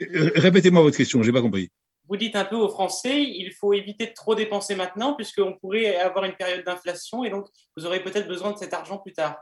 Répétez-moi 0.00 0.82
votre 0.82 0.96
question, 0.96 1.22
je 1.22 1.28
n'ai 1.28 1.32
pas 1.32 1.42
compris. 1.42 1.70
Vous 2.08 2.16
dites 2.16 2.36
un 2.36 2.44
peu 2.44 2.56
aux 2.56 2.70
Français, 2.70 3.22
il 3.22 3.52
faut 3.52 3.74
éviter 3.74 4.06
de 4.06 4.12
trop 4.12 4.34
dépenser 4.34 4.74
maintenant, 4.74 5.14
puisqu'on 5.14 5.58
pourrait 5.58 5.96
avoir 5.96 6.24
une 6.24 6.36
période 6.36 6.64
d'inflation, 6.64 7.22
et 7.24 7.30
donc 7.30 7.46
vous 7.76 7.84
aurez 7.84 8.02
peut-être 8.02 8.26
besoin 8.26 8.52
de 8.52 8.58
cet 8.58 8.72
argent 8.72 8.98
plus 8.98 9.12
tard. 9.12 9.36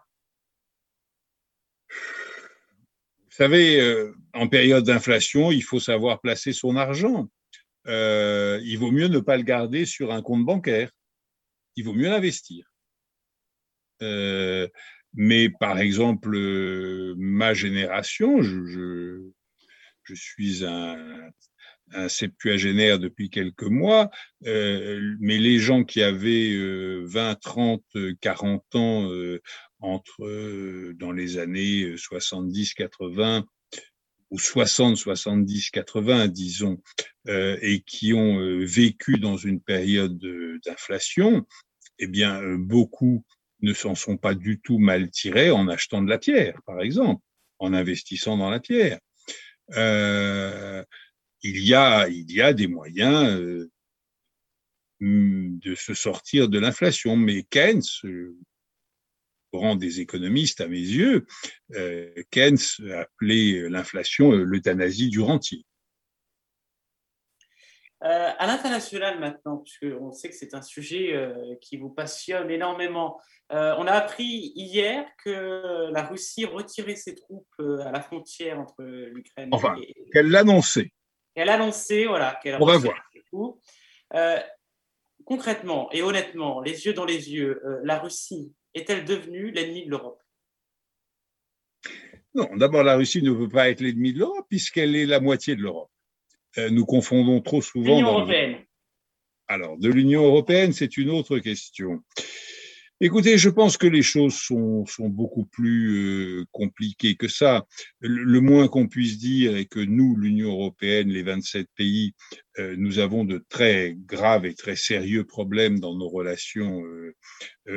Vous 1.88 3.42
savez, 3.44 3.80
euh, 3.80 4.14
en 4.32 4.48
période 4.48 4.84
d'inflation, 4.84 5.52
il 5.52 5.62
faut 5.62 5.78
savoir 5.78 6.20
placer 6.20 6.52
son 6.52 6.76
argent. 6.76 7.28
Euh, 7.86 8.58
il 8.64 8.78
vaut 8.78 8.90
mieux 8.90 9.08
ne 9.08 9.20
pas 9.20 9.36
le 9.36 9.42
garder 9.42 9.84
sur 9.84 10.12
un 10.12 10.22
compte 10.22 10.44
bancaire. 10.44 10.90
Il 11.76 11.84
vaut 11.84 11.92
mieux 11.92 12.08
l'investir. 12.08 12.66
Euh, 14.02 14.66
mais 15.12 15.50
par 15.50 15.78
exemple, 15.78 16.36
ma 17.16 17.54
génération, 17.54 18.42
je, 18.42 19.22
je, 20.02 20.14
suis 20.14 20.64
un, 20.64 21.30
un, 21.92 22.08
septuagénaire 22.08 22.98
depuis 22.98 23.30
quelques 23.30 23.62
mois, 23.62 24.10
mais 24.42 25.38
les 25.38 25.58
gens 25.58 25.84
qui 25.84 26.02
avaient 26.02 26.56
20, 27.04 27.34
30, 27.40 27.82
40 28.20 28.74
ans 28.74 29.10
entre 29.80 30.24
euh, 30.24 30.94
dans 30.98 31.12
les 31.12 31.38
années 31.38 31.96
70, 31.96 32.74
80 32.74 33.46
ou 34.30 34.38
60, 34.38 34.96
70, 34.96 35.70
80, 35.70 36.28
disons, 36.28 36.82
euh, 37.28 37.56
et 37.62 37.80
qui 37.80 38.12
ont 38.12 38.40
euh, 38.40 38.64
vécu 38.64 39.18
dans 39.18 39.36
une 39.36 39.60
période 39.60 40.18
d'inflation, 40.64 41.46
eh 41.98 42.08
bien, 42.08 42.42
beaucoup 42.56 43.24
ne 43.62 43.72
s'en 43.72 43.94
sont 43.94 44.16
pas 44.16 44.34
du 44.34 44.60
tout 44.60 44.78
mal 44.78 45.10
tirés 45.10 45.50
en 45.50 45.68
achetant 45.68 46.02
de 46.02 46.10
la 46.10 46.18
pierre, 46.18 46.60
par 46.66 46.80
exemple, 46.80 47.22
en 47.58 47.72
investissant 47.72 48.36
dans 48.36 48.50
la 48.50 48.60
pierre. 48.60 48.98
Il, 51.42 51.64
y 51.64 51.74
a, 51.74 52.08
il 52.08 52.30
y 52.30 52.40
a 52.42 52.52
des 52.52 52.66
moyens 52.66 53.68
de 55.00 55.74
se 55.74 55.94
sortir 55.94 56.48
de 56.48 56.58
l'inflation, 56.58 57.16
mais 57.16 57.42
Keynes, 57.44 57.82
rang 59.56 59.76
des 59.76 60.00
économistes, 60.00 60.60
à 60.60 60.68
mes 60.68 60.78
yeux, 60.78 61.26
euh, 61.74 62.12
Keynes 62.30 62.58
appelait 62.94 63.68
l'inflation 63.68 64.32
euh, 64.32 64.44
l'euthanasie 64.44 65.08
du 65.08 65.20
rentier. 65.20 65.64
Euh, 68.04 68.30
à 68.38 68.46
l'international 68.46 69.18
maintenant, 69.18 69.58
puisqu'on 69.58 70.12
sait 70.12 70.28
que 70.28 70.34
c'est 70.34 70.54
un 70.54 70.60
sujet 70.60 71.14
qui 71.62 71.78
vous 71.78 71.88
passionne 71.88 72.50
énormément, 72.50 73.18
on 73.48 73.86
a 73.86 73.92
appris 73.92 74.52
hier 74.54 75.06
que 75.24 75.90
la 75.90 76.02
Russie 76.02 76.44
retirait 76.44 76.94
ses 76.94 77.14
troupes 77.14 77.58
à 77.58 77.90
la 77.90 78.02
frontière 78.02 78.60
entre 78.60 78.82
l'Ukraine 78.82 79.48
enfin, 79.50 79.76
et... 79.80 79.94
qu'elle 80.12 80.28
l'annonçait. 80.28 80.92
Elle 81.36 81.48
a 81.48 81.54
annoncé, 81.54 82.06
voilà, 82.06 82.38
qu'elle 82.42 82.56
On 82.60 82.66
va 82.66 82.78
voir. 82.78 83.00
concrètement 85.24 85.88
et 85.92 86.02
honnêtement, 86.02 86.60
les 86.60 86.86
yeux 86.86 86.92
dans 86.92 87.04
les 87.04 87.30
yeux, 87.30 87.60
la 87.84 87.98
Russie 87.98 88.52
est-elle 88.74 89.04
devenue 89.04 89.50
l'ennemi 89.50 89.84
de 89.86 89.90
l'Europe? 89.90 90.20
Non, 92.34 92.54
d'abord, 92.56 92.82
la 92.82 92.96
Russie 92.96 93.22
ne 93.22 93.32
peut 93.32 93.48
pas 93.48 93.70
être 93.70 93.80
l'ennemi 93.80 94.12
de 94.12 94.18
l'Europe 94.18 94.46
puisqu'elle 94.48 94.94
est 94.94 95.06
la 95.06 95.20
moitié 95.20 95.56
de 95.56 95.62
l'Europe. 95.62 95.90
Euh, 96.58 96.68
nous 96.68 96.84
confondons 96.84 97.40
trop 97.40 97.62
souvent. 97.62 97.96
L'Union 97.96 98.12
européenne. 98.12 98.56
Alors, 99.48 99.78
de 99.78 99.88
l'Union 99.88 100.24
européenne, 100.24 100.72
c'est 100.72 100.96
une 100.98 101.10
autre 101.10 101.38
question. 101.38 102.02
Écoutez, 102.98 103.36
je 103.36 103.50
pense 103.50 103.76
que 103.76 103.86
les 103.86 104.00
choses 104.00 104.36
sont, 104.36 104.86
sont 104.86 105.10
beaucoup 105.10 105.44
plus 105.44 106.40
euh, 106.40 106.44
compliquées 106.50 107.14
que 107.14 107.28
ça. 107.28 107.66
Le, 108.00 108.40
moins 108.40 108.68
qu'on 108.68 108.88
puisse 108.88 109.18
dire 109.18 109.54
est 109.54 109.66
que 109.66 109.80
nous, 109.80 110.16
l'Union 110.16 110.52
européenne, 110.52 111.10
les 111.10 111.22
27 111.22 111.68
pays, 111.76 112.14
euh, 112.58 112.74
nous 112.78 112.98
avons 112.98 113.26
de 113.26 113.44
très 113.50 113.94
graves 113.98 114.46
et 114.46 114.54
très 114.54 114.76
sérieux 114.76 115.24
problèmes 115.24 115.78
dans 115.78 115.94
nos 115.94 116.08
relations 116.08 116.82
euh, 116.86 117.14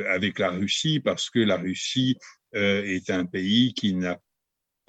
avec 0.07 0.39
la 0.39 0.51
Russie 0.51 1.01
parce 1.01 1.29
que 1.29 1.39
la 1.39 1.57
Russie 1.57 2.15
est 2.53 3.11
un 3.11 3.25
pays 3.25 3.75
qui 3.75 3.93
n'a 3.93 4.19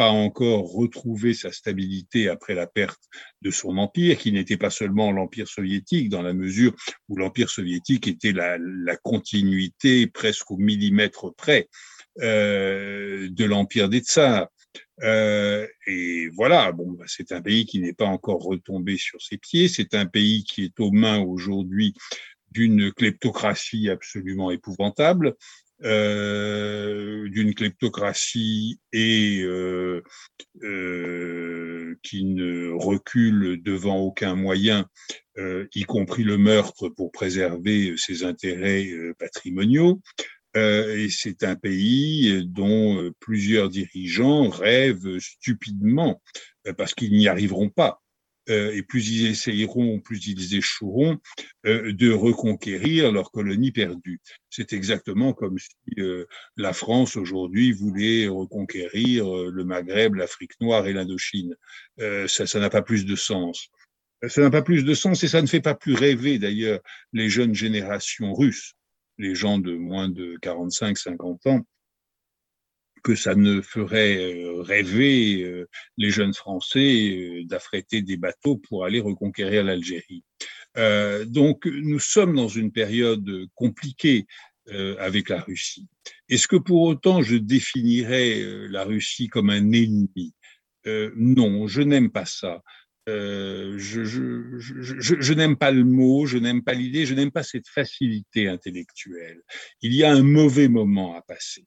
pas 0.01 0.09
encore 0.09 0.73
retrouvé 0.73 1.35
sa 1.35 1.53
stabilité 1.53 2.31
après 2.31 2.55
la 2.55 2.67
perte 2.67 3.03
de 3.43 3.51
son 3.51 3.77
empire, 3.77 4.17
qui 4.17 4.33
n'était 4.33 4.57
pas 4.57 4.71
seulement 4.71 5.13
l'empire 5.13 5.47
soviétique, 5.47 6.09
dans 6.09 6.23
la 6.23 6.33
mesure 6.33 6.75
où 7.11 7.19
l'empire 7.19 7.51
soviétique 7.51 8.09
était 8.09 8.33
la, 8.33 8.57
continuité 9.03 10.07
presque 10.07 10.51
au 10.51 10.57
millimètre 10.57 11.35
près 11.35 11.69
euh, 12.23 13.29
de 13.31 13.45
l'empire 13.45 13.91
des 13.91 13.99
tsars. 13.99 14.49
Euh, 15.03 15.67
et 15.87 16.31
voilà, 16.31 16.73
bon, 16.73 16.93
bah, 16.93 17.05
c'est 17.07 17.31
un 17.33 17.43
pays 17.43 17.67
qui 17.67 17.79
n'est 17.79 17.93
pas 17.93 18.07
encore 18.07 18.41
retombé 18.41 18.97
sur 18.97 19.21
ses 19.21 19.37
pieds. 19.37 19.69
C'est 19.69 19.93
un 19.93 20.07
pays 20.07 20.45
qui 20.45 20.65
est 20.65 20.81
aux 20.81 20.93
mains 20.93 21.21
aujourd'hui 21.21 21.93
d'une 22.53 22.91
kleptocratie 22.91 23.91
absolument 23.91 24.51
épouvantable, 24.51 25.37
euh, 25.83 27.29
d'une 27.31 27.55
kleptocratie 27.55 28.81
et 28.93 29.41
euh, 29.43 30.03
euh, 30.63 31.95
qui 32.03 32.25
ne 32.25 32.71
recule 32.71 33.63
devant 33.63 33.99
aucun 33.99 34.35
moyen, 34.35 34.87
y 35.75 35.85
compris 35.85 36.23
le 36.23 36.37
meurtre, 36.37 36.91
pour 36.91 37.11
préserver 37.13 37.95
ses 37.97 38.25
intérêts 38.25 38.91
patrimoniaux. 39.19 40.03
et 40.55 41.09
c'est 41.09 41.45
un 41.45 41.57
pays 41.57 42.47
dont 42.47 43.11
plusieurs 43.21 43.71
dirigeants 43.71 44.51
rêvent 44.51 45.19
stupidement 45.19 46.21
parce 46.77 46.95
qu'ils 46.95 47.13
n'y 47.13 47.27
arriveront 47.27 47.71
pas 47.71 48.03
et 48.51 48.83
plus 48.83 49.09
ils 49.09 49.27
essayeront, 49.27 50.01
plus 50.01 50.27
ils 50.27 50.57
échoueront 50.57 51.19
euh, 51.67 51.93
de 51.93 52.11
reconquérir 52.11 53.13
leur 53.13 53.31
colonie 53.31 53.73
perdue. 53.73 54.21
C'est 54.49 54.73
exactement 54.73 55.33
comme 55.33 55.59
si 55.59 56.01
euh, 56.01 56.27
la 56.57 56.73
France 56.73 57.17
aujourd'hui 57.17 57.73
voulait 57.73 58.29
reconquérir 58.29 59.27
le 59.27 59.65
Maghreb, 59.65 60.15
l'Afrique 60.15 60.53
noire 60.61 60.87
et 60.87 60.93
l'Indochine. 60.93 61.55
ça 61.99 62.61
n'a 62.61 62.71
pas 62.71 62.83
plus 62.83 63.07
de 63.07 63.17
sens. 63.17 63.69
Ça 64.29 64.43
n'a 64.43 64.51
pas 64.51 64.63
plus 64.63 64.85
de 64.85 64.95
sens 64.95 65.23
et 65.25 65.29
ça 65.29 65.41
ne 65.41 65.47
fait 65.47 65.63
pas 65.63 65.75
plus 65.75 65.95
rêver 65.95 66.39
d'ailleurs 66.39 66.81
les 67.13 67.31
jeunes 67.31 67.55
générations 67.55 68.35
russes, 68.35 68.75
les 69.19 69.35
gens 69.35 69.59
de 69.59 69.75
moins 69.75 70.09
de 70.09 70.37
45-50 70.43 71.49
ans 71.49 71.65
que 73.03 73.15
ça 73.15 73.35
ne 73.35 73.61
ferait 73.61 74.35
euh, 74.35 74.63
rêver 74.63 75.43
euh, 75.43 75.69
les 75.97 76.11
jeunes 76.11 76.35
Français 76.35 77.11
euh, 77.11 77.45
d'affréter 77.45 78.03
des 78.03 78.17
bateaux 78.17 78.57
pour 78.57 78.85
aller 78.85 79.01
reconquérir 79.01 79.65
l'Algérie. 79.65 80.25
donc 81.27 81.67
nous 81.67 81.99
sommes 81.99 82.37
dans 82.37 82.49
une 82.49 82.71
période 82.71 83.29
compliquée 83.55 84.27
avec 84.99 85.29
la 85.29 85.41
Russie. 85.41 85.89
Est-ce 86.29 86.47
que 86.47 86.55
pour 86.55 86.83
autant 86.83 87.23
je 87.23 87.37
définirais 87.37 88.41
la 88.69 88.85
Russie 88.85 89.27
comme 89.27 89.51
un 89.51 89.73
ennemi? 89.73 90.33
Non, 91.17 91.67
je 91.67 91.83
n'aime 91.83 92.11
pas 92.11 92.25
ça. 92.25 92.63
je, 93.09 93.75
n'aime 95.35 95.57
pas 95.57 95.73
le 95.73 95.83
mot, 95.83 96.27
je 96.27 96.39
n'aime 96.39 96.63
pas 96.63 96.75
l'idée, 96.75 97.05
je 97.05 97.15
n'aime 97.15 97.33
pas 97.33 97.43
cette 97.43 97.69
facilité 97.69 98.47
intellectuelle. 98.47 99.43
Il 99.83 99.93
y 99.93 100.05
a 100.05 100.13
un 100.13 100.23
mauvais 100.23 100.69
moment 100.69 101.17
à 101.17 101.23
passer. 101.23 101.67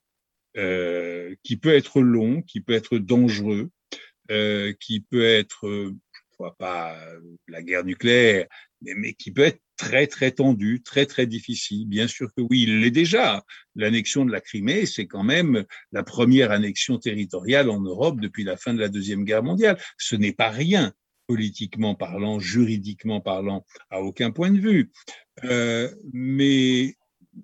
Euh, 0.57 1.35
qui 1.43 1.57
peut 1.57 1.73
être 1.73 2.01
long, 2.01 2.41
qui 2.43 2.61
peut 2.61 2.73
être 2.73 2.99
dangereux, 2.99 3.71
euh, 4.29 4.71
qui 4.79 4.99
peut 4.99 5.25
être, 5.25 5.67
euh, 5.67 5.95
je 6.39 6.45
ne 6.45 6.49
pas 6.51 6.95
la 7.47 7.63
guerre 7.63 7.83
nucléaire, 7.83 8.45
mais, 8.81 8.93
mais, 8.95 9.13
qui 9.13 9.31
peut 9.31 9.41
être 9.41 9.59
très 9.77 10.05
très 10.05 10.31
tendu, 10.31 10.81
très 10.83 11.05
très 11.07 11.25
difficile. 11.25 11.87
Bien 11.87 12.07
sûr 12.07 12.31
que 12.35 12.41
oui, 12.41 12.63
il 12.63 12.81
l'est 12.81 12.91
déjà. 12.91 13.43
L'annexion 13.75 14.25
de 14.25 14.31
la 14.31 14.41
Crimée, 14.41 14.85
c'est 14.85 15.07
quand 15.07 15.23
même 15.23 15.65
la 15.91 16.03
première 16.03 16.51
annexion 16.51 16.99
territoriale 16.99 17.69
en 17.69 17.81
Europe 17.81 18.19
depuis 18.21 18.43
la 18.43 18.55
fin 18.55 18.73
de 18.73 18.79
la 18.79 18.89
Deuxième 18.89 19.23
Guerre 19.23 19.43
mondiale. 19.43 19.79
Ce 19.97 20.15
n'est 20.15 20.33
pas 20.33 20.49
rien 20.49 20.93
politiquement 21.27 21.95
parlant, 21.95 22.39
juridiquement 22.39 23.21
parlant, 23.21 23.65
à 23.89 24.01
aucun 24.01 24.31
point 24.31 24.51
de 24.51 24.59
vue. 24.59 24.91
Euh, 25.45 25.89
mais 26.11 26.95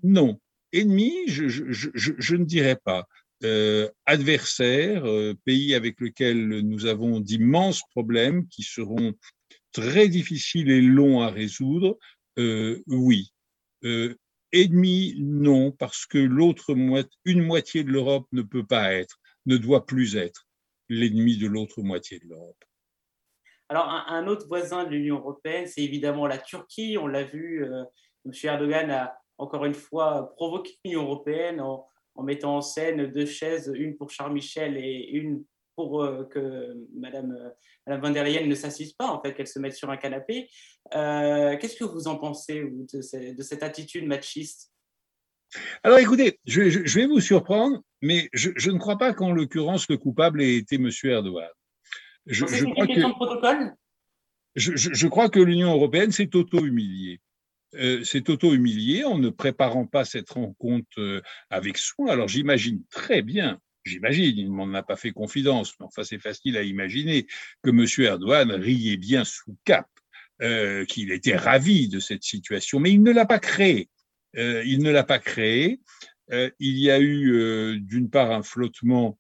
non, 0.04 0.40
Ennemi, 0.74 1.28
je, 1.28 2.36
ne 2.36 2.46
dirais 2.46 2.78
pas. 2.78 3.08
Euh, 3.44 3.90
adversaire, 4.06 5.06
euh, 5.06 5.34
pays 5.46 5.74
avec 5.74 6.02
lequel 6.02 6.46
nous 6.60 6.86
avons 6.86 7.22
d'immenses 7.22 7.82
problèmes 7.92 8.48
qui 8.48 8.64
seront 8.64 9.14
très 9.72 10.10
difficiles 10.10 10.70
et 10.70 10.82
longs 10.82 11.22
à 11.22 11.30
résoudre, 11.30 11.98
euh, 12.38 12.82
oui. 12.88 13.32
Ennemi, 14.52 15.16
non, 15.20 15.72
parce 15.72 16.06
que 16.06 16.18
l'autre 16.18 16.74
moitié, 16.74 17.84
de 17.84 17.92
l'Europe 17.92 18.28
ne 18.32 18.42
peut 18.42 18.66
pas 18.66 18.94
être, 18.94 19.20
ne 19.46 19.58
doit 19.58 19.86
plus 19.86 20.18
être 20.18 20.48
l'ennemi 20.90 21.38
de 21.38 21.48
l'autre 21.48 21.82
moitié 21.82 22.20
de 22.20 22.28
l'Europe. 22.28 22.62
Alors, 23.70 23.88
un, 23.88 24.28
autre 24.28 24.48
voisin 24.48 24.84
de 24.84 24.90
l'Union 24.90 25.18
européenne, 25.20 25.68
c'est 25.68 25.84
évidemment 25.84 26.26
la 26.26 26.40
Turquie. 26.40 26.98
On 26.98 27.06
l'a 27.06 27.24
vu, 27.24 27.64
M. 28.26 28.34
Erdogan 28.44 28.90
a, 28.90 29.19
encore 29.40 29.66
une 29.66 29.74
fois, 29.74 30.34
provoquer 30.36 30.78
l'Union 30.86 31.04
européenne 31.04 31.62
en, 31.62 31.88
mettant 32.22 32.58
en 32.58 32.62
scène 32.62 33.08
deux 33.08 33.26
chaises, 33.26 33.72
une 33.74 33.96
pour 33.96 34.10
Charles 34.10 34.34
Michel 34.34 34.76
et 34.78 35.10
une 35.14 35.46
pour 35.78 36.04
euh, 36.04 36.26
que 36.26 36.76
Madame, 36.94 37.54
Mme 37.88 38.02
von 38.02 38.10
der 38.10 38.26
Leyen 38.26 38.46
ne 38.46 38.56
s'assise 38.56 38.92
pas, 38.92 39.08
en 39.08 39.22
fait, 39.22 39.34
qu'elle 39.34 39.48
se 39.48 39.58
mette 39.58 39.74
sur 39.74 39.90
un 39.90 39.96
canapé. 39.96 40.50
Qu'est-ce 40.92 41.78
que 41.78 41.86
vous 41.86 42.10
en 42.10 42.18
pensez 42.18 42.62
de, 42.94 43.42
cette 43.42 43.64
attitude 43.64 44.06
machiste? 44.06 44.74
Alors 45.84 45.98
écoutez, 45.98 46.40
je, 46.46 47.00
vais 47.00 47.08
vous 47.08 47.22
surprendre, 47.22 47.82
mais 48.02 48.30
je, 48.34 48.70
ne 48.70 48.78
crois 48.78 48.98
pas 48.98 49.14
qu'en 49.14 49.32
l'occurrence 49.32 49.90
le 49.90 49.98
coupable 49.98 50.42
ait 50.42 50.58
été 50.58 50.76
M. 50.76 50.90
Erdogan. 51.06 51.50
Je, 52.26 52.46
crois 52.66 52.86
que, 52.86 53.12
protocole? 53.14 53.74
je, 54.56 55.08
crois 55.08 55.30
que 55.30 55.40
l'Union 55.40 55.72
européenne 55.74 56.12
s'est 56.12 56.36
auto-humiliée. 56.36 57.22
Euh, 57.76 58.04
s'est 58.04 58.28
auto-humiliée 58.32 59.04
en 59.04 59.20
ne 59.20 59.30
préparant 59.30 59.86
pas 59.86 60.04
cette 60.04 60.32
rencontre 60.32 60.88
euh, 60.98 61.22
avec 61.52 61.78
soin. 61.78 62.08
Alors 62.08 62.28
j'imagine 62.28 62.82
très 62.90 63.22
bien, 63.22 63.60
j'imagine, 63.84 64.36
il 64.36 64.46
ne 64.46 64.56
m'en 64.56 64.74
a 64.74 64.82
pas 64.82 64.96
fait 64.96 65.12
confidence, 65.12 65.76
mais 65.80 65.86
enfin 65.86 66.04
c'est 66.04 66.18
facile 66.18 66.58
à 66.58 66.64
imaginer 66.64 67.28
que 67.62 67.70
M. 67.70 67.86
Erdogan 68.08 68.52
riait 68.54 68.98
bien 68.98 69.24
sous 69.24 69.56
cap, 69.66 69.86
euh, 70.42 70.84
qu'il 70.86 71.12
était 71.12 71.36
ravi 71.36 71.90
de 71.90 72.00
cette 72.00 72.24
situation, 72.24 72.80
mais 72.80 72.92
il 72.92 73.04
ne 73.04 73.12
l'a 73.12 73.28
pas 73.28 73.40
créée. 73.40 73.88
il 74.34 74.80
ne 74.82 74.90
l'a 74.90 75.04
pas 75.04 75.20
créée. 75.20 75.80
il 76.32 76.80
y 76.80 76.90
a 76.90 77.00
eu 77.00 77.80
d'une 77.82 78.10
part 78.10 78.32
un 78.32 78.42
flottement 78.42 79.20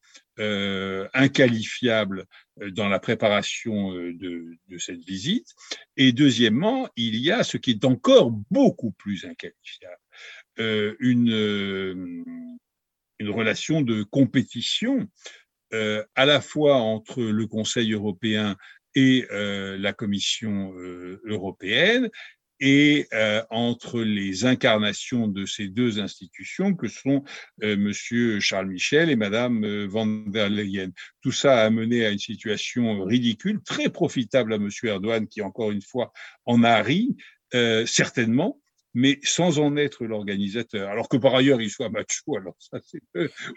inqualifiable 1.13 2.25
euh, 2.61 2.71
dans 2.71 2.87
la 2.87 2.99
préparation 2.99 3.93
euh, 3.93 4.13
de, 4.13 4.77
cette 4.77 5.03
visite. 5.03 5.47
Et 5.97 6.11
deuxièmement, 6.13 6.87
il 6.95 7.15
y 7.17 7.31
a 7.31 7.43
ce 7.43 7.57
qui 7.57 7.71
est 7.71 7.85
encore 7.85 8.31
beaucoup 8.49 8.91
plus 8.91 9.25
inqualifiable, 9.25 10.01
euh, 10.59 10.95
une 10.99 12.23
relation 13.21 13.81
de 13.81 14.03
compétition 14.03 15.07
à 15.71 16.25
la 16.25 16.41
fois 16.41 16.77
entre 16.77 17.21
le 17.21 17.45
Conseil 17.45 17.93
européen 17.93 18.55
et 18.95 19.27
la 19.29 19.93
Commission 19.93 20.73
européenne, 21.25 22.09
et 22.59 23.07
euh, 23.13 23.41
entre 23.49 24.01
les 24.01 24.45
incarnations 24.45 25.27
de 25.27 25.45
ces 25.45 25.67
deux 25.67 25.99
institutions 25.99 26.73
que 26.73 26.87
sont 26.87 27.23
euh, 27.63 27.77
Monsieur 27.77 28.39
Charles 28.39 28.67
Michel 28.67 29.09
et 29.09 29.15
Madame 29.15 29.63
euh, 29.63 29.87
van 29.87 30.05
der 30.05 30.49
Leyen. 30.49 30.91
Tout 31.21 31.31
ça 31.31 31.63
a 31.63 31.69
mené 31.69 32.05
à 32.05 32.09
une 32.09 32.19
situation 32.19 33.03
ridicule, 33.03 33.61
très 33.63 33.89
profitable 33.89 34.53
à 34.53 34.57
Monsieur 34.57 34.89
Erdogan, 34.89 35.27
qui 35.27 35.41
encore 35.41 35.71
une 35.71 35.81
fois 35.81 36.11
en 36.45 36.63
a 36.63 36.81
ri, 36.81 37.15
certainement, 37.85 38.61
mais 38.93 39.19
sans 39.23 39.59
en 39.59 39.77
être 39.77 40.05
l'organisateur. 40.05 40.89
Alors 40.89 41.09
que 41.09 41.17
par 41.17 41.35
ailleurs 41.35 41.61
il 41.61 41.69
soit 41.69 41.89
macho, 41.89 42.37
alors 42.37 42.55
ça 42.59 42.79
c'est 42.83 43.01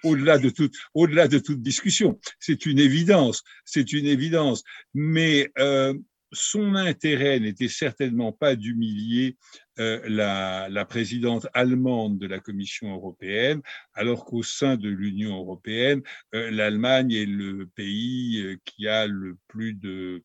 au-delà 0.02 0.38
de 0.38 0.50
toute, 0.50 0.74
au-delà 0.94 1.28
de 1.28 1.38
toute 1.38 1.62
discussion. 1.62 2.18
C'est 2.38 2.66
une 2.66 2.78
évidence, 2.78 3.42
c'est 3.64 3.92
une 3.92 4.06
évidence. 4.06 4.62
Mais 4.94 5.50
euh, 5.58 5.94
son 6.32 6.74
intérêt 6.74 7.38
n'était 7.38 7.68
certainement 7.68 8.32
pas 8.32 8.56
d'humilier 8.56 9.36
euh, 9.78 10.00
la, 10.08 10.84
présidente 10.86 11.46
allemande 11.54 12.18
de 12.18 12.26
la 12.26 12.40
Commission 12.40 12.92
européenne, 12.92 13.62
alors 13.94 14.24
qu'au 14.24 14.42
sein 14.42 14.76
de 14.76 14.88
l'Union 14.88 15.36
européenne, 15.36 16.02
euh, 16.34 16.50
l'Allemagne 16.50 17.12
est 17.12 17.26
le 17.26 17.66
pays 17.66 18.40
euh, 18.40 18.56
qui 18.64 18.88
a 18.88 19.06
le 19.06 19.36
plus 19.48 19.74
de 19.74 20.24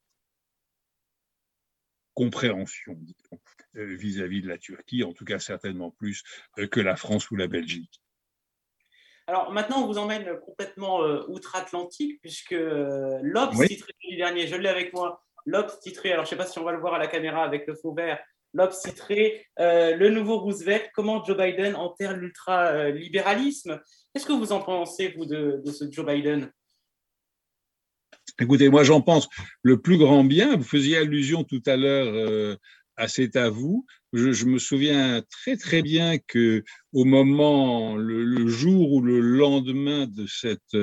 compréhension 2.14 3.00
vis-à-vis 3.76 4.42
de 4.42 4.48
la 4.48 4.58
Turquie, 4.58 5.04
en 5.04 5.14
tout 5.14 5.24
cas 5.24 5.38
certainement 5.38 5.92
plus 5.92 6.24
que 6.72 6.80
la 6.80 6.96
France 6.96 7.30
ou 7.30 7.36
la 7.36 7.48
Belgique. 7.48 8.02
Alors 9.28 9.52
maintenant, 9.52 9.84
on 9.84 9.86
vous 9.86 10.00
emmène 10.00 10.40
complètement 10.40 11.02
outre-Atlantique, 11.28 12.20
puisque 12.22 12.56
l'Obs, 12.58 13.68
titre 13.68 13.90
du 14.04 14.16
dernier, 14.16 14.48
je 14.48 14.56
l'ai 14.56 14.70
avec 14.70 14.94
moi, 14.94 15.27
L'Obs 15.48 15.80
titré, 15.80 16.12
alors 16.12 16.26
je 16.26 16.36
ne 16.36 16.38
sais 16.38 16.44
pas 16.44 16.46
si 16.46 16.60
on 16.60 16.64
va 16.66 16.74
le 16.74 16.80
voir 16.80 16.94
à 16.94 17.00
la 17.00 17.08
caméra 17.08 17.44
avec 17.44 17.66
le 17.68 17.74
faux 17.74 17.94
vert, 17.94 18.20
l'Obs 18.54 18.78
titré 18.82 19.48
euh, 19.60 19.96
Le 19.96 20.10
nouveau 20.10 20.40
Roosevelt, 20.40 20.90
comment 20.94 21.24
Joe 21.24 21.38
Biden 21.38 21.74
enterre 21.76 22.18
l'ultra-libéralisme? 22.18 23.80
Qu'est-ce 24.14 24.26
que 24.26 24.34
vous 24.34 24.52
en 24.52 24.60
pensez, 24.60 25.14
vous, 25.16 25.26
de, 25.26 25.64
ce 25.66 25.90
Joe 25.90 26.06
Biden? 26.06 26.52
Écoutez, 28.40 28.68
moi 28.68 28.84
j'en 28.84 29.02
pense 29.02 29.30
le 29.64 29.82
plus 29.82 29.98
grand 29.98 30.26
bien. 30.26 30.58
Vous 30.58 30.66
faisiez 30.66 30.98
allusion 30.98 31.46
tout 31.46 31.64
à 31.66 31.78
l'heure 31.78 32.14
euh, 32.14 32.58
à 32.98 33.08
cet 33.08 33.38
avou. 33.38 33.86
Je, 34.12 34.34
je, 34.34 34.46
me 34.46 34.60
souviens 34.60 35.22
très 35.30 35.56
très 35.56 35.82
bien 35.82 36.18
que 36.18 36.62
au 36.92 37.06
moment, 37.06 37.96
le, 37.96 38.48
jour 38.48 38.92
ou 38.92 39.02
le 39.02 39.22
lendemain 39.22 40.08
de 40.08 40.26
cette 40.28 40.76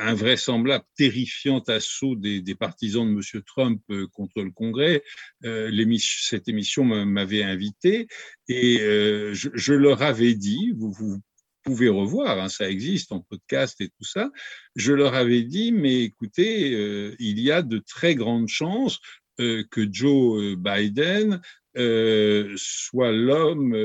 invraisemblable, 0.00 0.84
terrifiant 0.96 1.60
assaut 1.60 2.16
des, 2.16 2.54
partisans 2.54 3.06
de 3.06 3.12
M. 3.12 3.42
Trump 3.46 3.82
euh, 3.90 4.06
contre 4.08 4.42
le 4.42 4.50
Congrès. 4.50 5.02
Euh, 5.44 5.70
cette 5.98 6.48
émission 6.48 6.84
m'avait 6.84 7.42
invité 7.42 8.06
et 8.48 8.80
euh, 8.80 9.32
je, 9.34 9.72
leur 9.72 10.02
avais 10.02 10.34
dit, 10.34 10.72
vous, 10.76 11.20
pouvez 11.62 11.88
revoir, 11.88 12.40
hein, 12.40 12.48
ça 12.48 12.70
existe 12.70 13.12
en 13.12 13.20
podcast 13.20 13.80
et 13.80 13.88
tout 13.88 14.04
ça, 14.04 14.30
je 14.76 14.92
leur 14.92 15.14
avais 15.14 15.42
dit, 15.42 15.72
mais 15.72 16.04
écoutez, 16.04 16.70
il 17.18 17.40
y 17.40 17.50
a 17.50 17.62
de 17.62 17.78
très 17.78 18.14
grandes 18.14 18.48
chances 18.48 18.98
que 19.36 19.88
Joe 19.90 20.56
Biden 20.56 21.40
soit 22.56 23.12
l'homme 23.12 23.76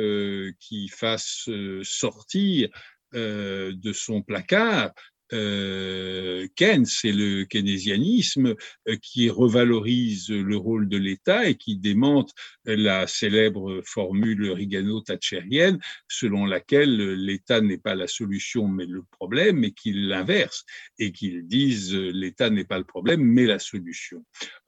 qui 0.60 0.88
fasse 0.88 1.50
sortir 1.84 2.70
de 3.14 3.94
son 3.94 4.22
placard 4.22 4.94
euh, 5.34 6.48
Keynes, 6.56 6.86
c'est 6.86 7.12
le 7.12 7.46
keynésianisme 7.46 8.56
euh, 8.88 8.96
qui 9.02 9.30
revalorise 9.30 10.30
le 10.30 10.56
rôle 10.56 10.88
de 10.88 10.98
l'État 10.98 11.48
et 11.48 11.56
qui 11.56 11.78
démente 11.78 12.32
la 12.66 13.08
célèbre 13.08 13.82
formule 13.86 14.52
rigano-thatchérienne 14.52 15.80
selon 16.08 16.46
laquelle 16.46 17.14
l'État 17.14 17.62
n'est 17.62 17.78
pas 17.78 17.96
la 17.96 18.08
solution 18.08 18.68
mais 18.68 18.86
le 18.86 19.04
problème 19.04 19.64
et 19.64 19.72
qu'il 19.72 20.08
l'inverse 20.08 20.66
et 21.00 21.12
qu'ils 21.12 21.48
disent 21.48 21.96
l'État 21.96 22.50
n'est 22.50 22.66
pas 22.66 22.78
le 22.78 22.84
problème 22.84 23.22
mais 23.22 23.46
la 23.46 23.60
solution. 23.60 24.24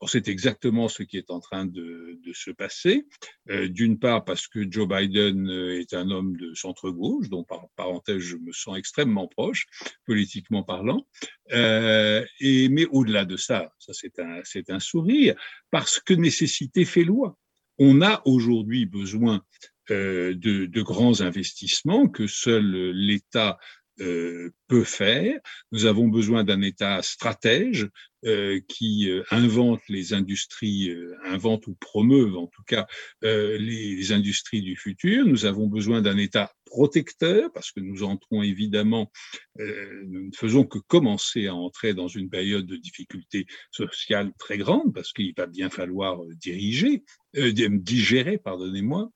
C'est 0.06 0.28
exactement 0.28 0.88
ce 0.88 1.02
qui 1.02 1.16
est 1.16 1.30
en 1.30 1.40
train 1.40 1.66
de, 1.66 2.18
de 2.24 2.32
se 2.32 2.50
passer. 2.50 3.06
Euh, 3.50 3.68
d'une 3.68 3.98
part 3.98 4.24
parce 4.24 4.46
que 4.46 4.70
Joe 4.70 4.88
Biden 4.88 5.48
est 5.50 5.94
un 5.94 6.10
homme 6.10 6.36
de 6.36 6.54
centre-gauche, 6.54 7.28
dont 7.28 7.44
par 7.44 7.68
parenthèse 7.76 8.18
je 8.18 8.36
me 8.36 8.52
sens 8.52 8.76
extrêmement 8.78 9.28
proche 9.28 9.66
politiquement 10.04 10.47
parlant. 10.62 11.06
Euh, 11.52 12.24
mais 12.40 12.86
au-delà 12.86 13.24
de 13.24 13.36
ça, 13.36 13.72
ça 13.78 13.92
c'est 13.92 14.18
un, 14.18 14.40
c'est 14.44 14.70
un 14.70 14.80
sourire, 14.80 15.34
parce 15.70 16.00
que 16.00 16.14
nécessité 16.14 16.84
fait 16.84 17.04
loi. 17.04 17.36
On 17.78 18.02
a 18.02 18.22
aujourd'hui 18.24 18.86
besoin 18.86 19.42
euh, 19.90 20.34
de, 20.34 20.66
de, 20.66 20.82
grands 20.82 21.20
investissements 21.20 22.08
que 22.08 22.26
seul 22.26 22.90
l'État 22.90 23.58
euh, 24.00 24.50
peut 24.68 24.84
faire. 24.84 25.40
Nous 25.72 25.86
avons 25.86 26.08
besoin 26.08 26.44
d'un 26.44 26.62
État 26.62 27.02
stratège 27.02 27.88
euh, 28.24 28.60
qui 28.68 29.10
euh, 29.10 29.24
invente 29.30 29.80
les 29.88 30.12
industries, 30.12 30.94
invente 31.24 31.66
ou 31.66 31.74
promeuve 31.74 32.36
en 32.36 32.46
tout 32.46 32.62
cas 32.66 32.86
les, 33.22 34.12
industries 34.12 34.62
du 34.62 34.76
futur. 34.76 35.26
Nous 35.26 35.46
avons 35.46 35.66
besoin 35.66 36.00
d'un 36.02 36.16
État 36.16 36.52
protecteur 36.64 37.50
parce 37.52 37.72
que 37.72 37.80
nous 37.80 38.02
entrons 38.04 38.42
évidemment, 38.42 39.10
nous 39.58 40.26
ne 40.26 40.36
faisons 40.36 40.64
que 40.64 40.78
commencer 40.78 41.46
à 41.46 41.54
entrer 41.54 41.94
dans 41.94 42.08
une 42.08 42.30
période 42.30 42.66
de 42.66 42.76
difficulté 42.76 43.46
sociale 43.70 44.32
très 44.38 44.58
grande 44.58 44.94
parce 44.94 45.12
qu'il 45.12 45.32
va 45.36 45.46
bien 45.46 45.70
falloir 45.70 46.20
diriger, 46.36 47.04
digérer, 47.34 48.38
pardonnez-moi, 48.38 49.10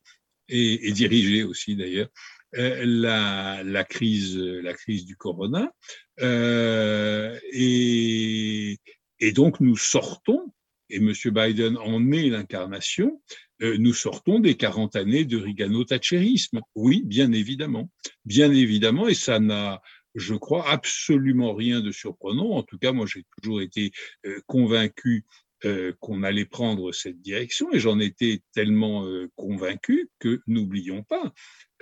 et, 0.48 0.92
diriger 0.92 1.42
aussi 1.44 1.76
d'ailleurs 1.76 2.08
la, 2.52 3.62
la, 3.62 3.84
crise, 3.84 4.36
la 4.36 4.74
crise 4.74 5.04
du 5.04 5.16
corona. 5.16 5.72
Euh, 6.20 7.38
et, 7.52 8.78
et, 9.20 9.32
donc 9.32 9.60
nous 9.60 9.76
sortons, 9.76 10.52
et 10.90 10.96
M. 10.96 11.12
Biden 11.26 11.78
en 11.78 12.12
est 12.12 12.28
l'incarnation, 12.28 13.22
euh, 13.62 13.76
nous 13.78 13.94
sortons 13.94 14.40
des 14.40 14.56
40 14.56 14.96
années 14.96 15.24
de 15.24 15.38
Reagano-Thatcherisme. 15.38 16.60
Oui, 16.74 17.02
bien 17.04 17.32
évidemment. 17.32 17.90
Bien 18.24 18.52
évidemment, 18.52 19.08
et 19.08 19.14
ça 19.14 19.38
n'a 19.40 19.80
je 20.14 20.34
crois, 20.34 20.68
absolument 20.68 21.54
rien 21.54 21.80
de 21.80 21.90
surprenant. 21.90 22.50
En 22.50 22.62
tout 22.62 22.78
cas, 22.78 22.92
moi, 22.92 23.06
j'ai 23.06 23.24
toujours 23.40 23.60
été 23.60 23.92
euh, 24.26 24.40
convaincu 24.46 25.24
euh, 25.64 25.92
qu'on 26.00 26.24
allait 26.24 26.44
prendre 26.44 26.92
cette 26.92 27.20
direction 27.20 27.72
et 27.72 27.78
j'en 27.78 28.00
étais 28.00 28.42
tellement 28.52 29.06
euh, 29.06 29.30
convaincu 29.36 30.10
que 30.18 30.40
n'oublions 30.48 31.04
pas 31.04 31.32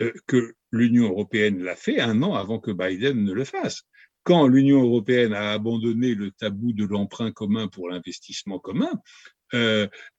euh, 0.00 0.12
que 0.26 0.54
l'Union 0.70 1.08
européenne 1.08 1.62
l'a 1.62 1.76
fait 1.76 1.98
un 1.98 2.22
an 2.22 2.34
avant 2.34 2.58
que 2.58 2.72
Biden 2.72 3.24
ne 3.24 3.32
le 3.32 3.44
fasse. 3.44 3.84
Quand 4.22 4.46
l'Union 4.46 4.82
européenne 4.82 5.32
a 5.32 5.52
abandonné 5.52 6.14
le 6.14 6.30
tabou 6.30 6.74
de 6.74 6.84
l'emprunt 6.84 7.32
commun 7.32 7.68
pour 7.68 7.88
l'investissement 7.88 8.58
commun 8.58 8.92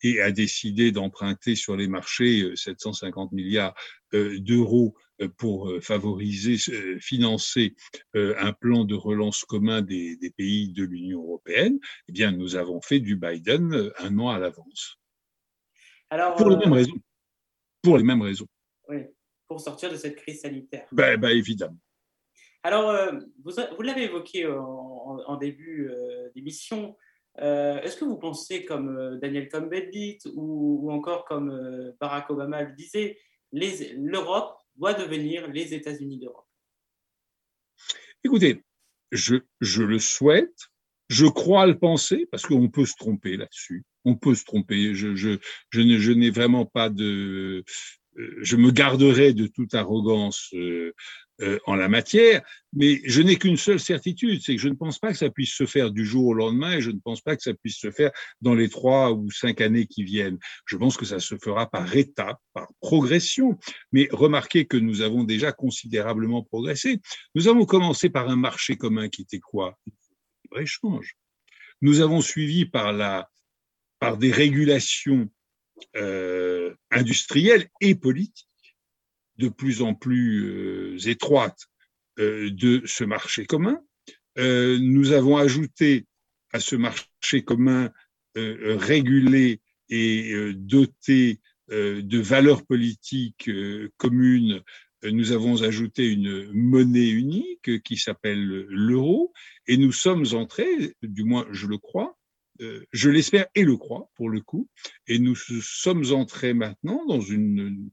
et 0.04 0.21
a 0.21 0.32
décidé 0.32 0.91
d'emprunter 0.91 1.56
sur 1.56 1.78
les 1.78 1.88
marchés 1.88 2.52
750 2.56 3.32
euh, 3.32 3.36
milliards 3.36 3.76
d'euros 4.12 4.95
pour 5.38 5.71
favoriser, 5.81 6.57
financer 6.99 7.75
un 8.13 8.53
plan 8.53 8.86
de 8.86 8.95
relance 8.95 9.43
commun 9.43 9.81
des, 9.81 10.17
pays 10.38 10.71
de 10.71 10.84
l'Union 10.84 11.21
européenne, 11.23 11.79
eh 12.07 12.12
bien, 12.12 12.31
nous 12.31 12.55
avons 12.55 12.81
fait 12.81 12.99
du 12.99 13.15
Biden 13.15 13.91
un 13.99 14.19
an 14.19 14.29
à 14.29 14.39
l'avance. 14.39 14.97
pour 16.38 16.49
les 16.49 16.57
mêmes 16.57 16.73
raisons. 16.73 16.99
Pour 17.81 17.97
les 17.97 18.03
mêmes 18.03 18.21
raisons. 18.21 18.47
Oui, 18.88 18.99
pour 19.47 19.60
sortir 19.60 19.91
de 19.91 19.95
cette 19.95 20.15
crise 20.15 20.41
sanitaire. 20.41 20.88
Ben, 20.91 21.19
ben 21.19 21.29
évidemment. 21.29 21.79
Alors, 22.63 23.13
vous, 23.43 23.53
vous 23.75 23.81
l'avez 23.81 24.03
évoqué 24.03 24.47
en, 24.47 25.36
début 25.38 25.91
d'émission, 26.36 26.95
Est-ce 27.38 27.97
que 27.97 28.05
vous 28.05 28.17
pensez, 28.17 28.65
comme 28.65 29.19
Daniel 29.19 29.49
Cohn-Bendit 29.49 30.19
ou, 30.36 30.81
ou, 30.84 30.91
encore 30.91 31.25
comme 31.25 31.93
Barack 31.99 32.29
Obama 32.29 32.63
le 32.63 32.73
disait, 32.75 33.17
l'Europe 33.51 34.61
doit 34.75 34.93
devenir 34.93 35.47
les 35.47 35.73
États-Unis 35.73 36.19
d'Europe 36.19 36.47
Écoutez, 38.23 38.63
je, 39.12 39.38
je, 39.62 39.84
le 39.84 39.99
souhaite, 39.99 40.69
je 41.10 41.25
crois 41.25 41.65
le 41.65 41.77
penser, 41.77 42.27
parce 42.31 42.43
qu'on 42.43 42.69
peut 42.69 42.86
se 42.86 42.95
tromper 42.95 43.36
là-dessus. 43.36 43.84
On 44.05 44.15
peut 44.15 44.36
se 44.36 44.45
tromper. 44.45 44.93
Je, 44.93 45.15
je, 45.15 45.39
ne, 45.75 45.97
je 45.97 46.12
n'ai 46.12 46.29
vraiment 46.29 46.65
pas 46.65 46.89
de. 46.89 47.63
Euh, 48.17 48.38
je 48.41 48.57
me 48.57 48.71
garderai 48.71 49.34
de 49.34 49.47
toute 49.47 49.73
arrogance 49.73 50.53
euh, 51.41 51.60
en 51.65 51.75
la 51.75 51.88
matière, 51.88 52.41
mais 52.73 53.01
je 53.06 53.21
n'ai 53.21 53.36
qu'une 53.36 53.58
seule 53.58 53.80
certitude, 53.80 54.41
c'est 54.43 54.56
que 54.56 54.62
je 54.62 54.69
ne 54.69 54.75
pense 54.75 54.99
pas 54.99 55.12
que 55.12 55.17
ça 55.17 55.30
puisse 55.30 55.54
se 55.54 55.65
faire 55.65 55.89
du 55.89 56.06
jour 56.06 56.27
au 56.27 56.34
lendemain 56.34 56.73
et 56.73 56.82
je 56.82 56.91
ne 56.91 56.99
pense 56.99 57.21
pas 57.21 57.36
que 57.36 57.41
ça 57.41 57.54
puisse 57.54 57.77
se 57.77 57.89
faire 57.89 58.12
dans 58.41 58.54
les 58.54 58.69
trois 58.69 59.12
ou 59.12 59.32
cinq 59.32 59.60
années 59.60 59.88
qui 59.88 60.04
viennent. 60.04 60.38
Je 60.65 60.77
pense 60.77 60.97
que 60.97 61.06
ça 61.06 61.19
se 61.19 61.36
fera 61.38 61.69
par 61.69 61.95
étapes, 61.95 62.39
par 62.54 62.67
progression. 62.80 63.58
Mais 63.91 64.08
remarquez 64.12 64.65
que 64.65 64.77
nous 64.77 65.01
avons 65.01 65.23
déjà 65.23 65.51
considérablement 65.51 66.43
progressé. 66.43 66.99
Nous 67.34 67.47
avons 67.47 67.65
commencé 67.65 68.10
par 68.10 68.30
un 68.30 68.36
marché 68.36 68.77
commun 68.77 69.10
qui 69.10 69.23
était 69.23 69.39
quoi? 69.39 69.77
Libre-échange. 70.43 71.15
Nous 71.82 72.01
avons 72.01 72.21
suivi 72.21 72.65
par, 72.65 72.93
la, 72.93 73.30
par 73.99 74.17
des 74.17 74.32
régulations 74.32 75.27
euh, 75.95 76.75
industrielles 76.91 77.67
et 77.80 77.95
politiques 77.95 78.50
de 79.41 79.49
plus 79.49 79.82
en 79.82 79.95
plus 79.95 80.45
euh, 80.45 81.10
étroite 81.10 81.67
euh, 82.19 82.51
de 82.51 82.84
ce 82.86 83.04
marché 83.04 83.45
commun. 83.45 83.82
Euh, 84.38 84.77
nous 84.80 85.12
avons 85.12 85.38
ajouté 85.38 86.06
à 86.54 86.60
ce 86.60 86.75
marché 86.75 87.43
commun 87.43 87.91
régulé 88.36 89.60
et 89.89 90.34
doté 90.56 91.41
de 91.69 92.19
valeurs 92.19 92.65
politiques 92.65 93.49
communes, 93.97 94.62
nous 95.04 95.34
avons 95.34 95.63
ajouté 95.63 96.08
une 96.08 96.49
monnaie 96.54 97.10
unique 97.10 97.84
qui 97.84 97.97
s'appelle 97.97 98.65
l'euro 98.69 99.34
et 99.67 99.75
nous 99.75 99.91
sommes 99.91 100.25
entrés, 100.32 100.95
du 101.01 101.25
moins 101.25 101.45
je 101.51 101.67
le 101.67 101.77
crois, 101.77 102.17
je 102.60 103.10
l'espère 103.10 103.47
et 103.56 103.63
le 103.63 103.75
crois 103.75 104.10
pour 104.15 104.30
le 104.30 104.39
coup, 104.39 104.69
et 105.08 105.19
nous 105.19 105.36
sommes 105.36 106.13
entrés 106.13 106.54
maintenant 106.54 107.06
dans 107.06 107.21
une 107.21 107.89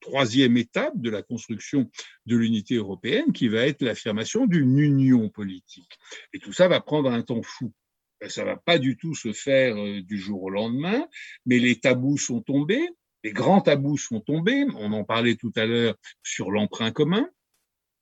troisième 0.00 0.56
étape 0.56 0.94
de 0.96 1.10
la 1.10 1.22
construction 1.22 1.90
de 2.26 2.36
l'unité 2.36 2.74
européenne 2.76 3.32
qui 3.32 3.48
va 3.48 3.66
être 3.66 3.82
l'affirmation 3.82 4.46
d'une 4.46 4.78
union 4.78 5.28
politique. 5.28 5.98
Et 6.32 6.38
tout 6.38 6.52
ça 6.52 6.68
va 6.68 6.80
prendre 6.80 7.10
un 7.10 7.22
temps 7.22 7.42
fou. 7.42 7.72
Ben, 8.20 8.28
ça 8.28 8.44
va 8.44 8.56
pas 8.56 8.78
du 8.78 8.96
tout 8.96 9.14
se 9.14 9.32
faire 9.32 9.76
euh, 9.76 10.02
du 10.02 10.18
jour 10.18 10.42
au 10.42 10.50
lendemain, 10.50 11.06
mais 11.46 11.58
les 11.58 11.78
tabous 11.78 12.18
sont 12.18 12.40
tombés, 12.40 12.88
les 13.22 13.32
grands 13.32 13.60
tabous 13.60 13.96
sont 13.96 14.20
tombés. 14.20 14.66
On 14.76 14.92
en 14.92 15.04
parlait 15.04 15.36
tout 15.36 15.52
à 15.56 15.66
l'heure 15.66 15.94
sur 16.22 16.50
l'emprunt 16.50 16.90
commun 16.90 17.28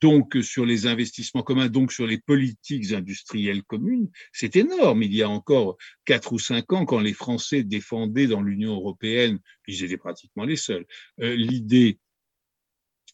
donc 0.01 0.37
sur 0.43 0.67
les 0.67 0.87
investissements 0.87 1.43
communs, 1.43 1.69
donc 1.69 1.93
sur 1.93 2.07
les 2.07 2.19
politiques 2.19 2.93
industrielles 2.93 3.63
communes, 3.63 4.09
c'est 4.33 4.57
énorme. 4.57 5.03
Il 5.03 5.15
y 5.15 5.23
a 5.23 5.29
encore 5.29 5.77
quatre 6.05 6.33
ou 6.33 6.39
cinq 6.39 6.73
ans, 6.73 6.85
quand 6.85 7.01
les 7.01 7.15
Français 7.15 7.63
défendaient 7.63 8.27
dans 8.27 8.43
l'Union 8.43 8.75
européenne, 8.75 9.39
ils 9.67 9.85
étaient 9.85 9.97
pratiquement 9.97 10.45
les 10.45 10.57
seuls, 10.57 10.87
euh, 11.21 11.35
l'idée 11.35 11.99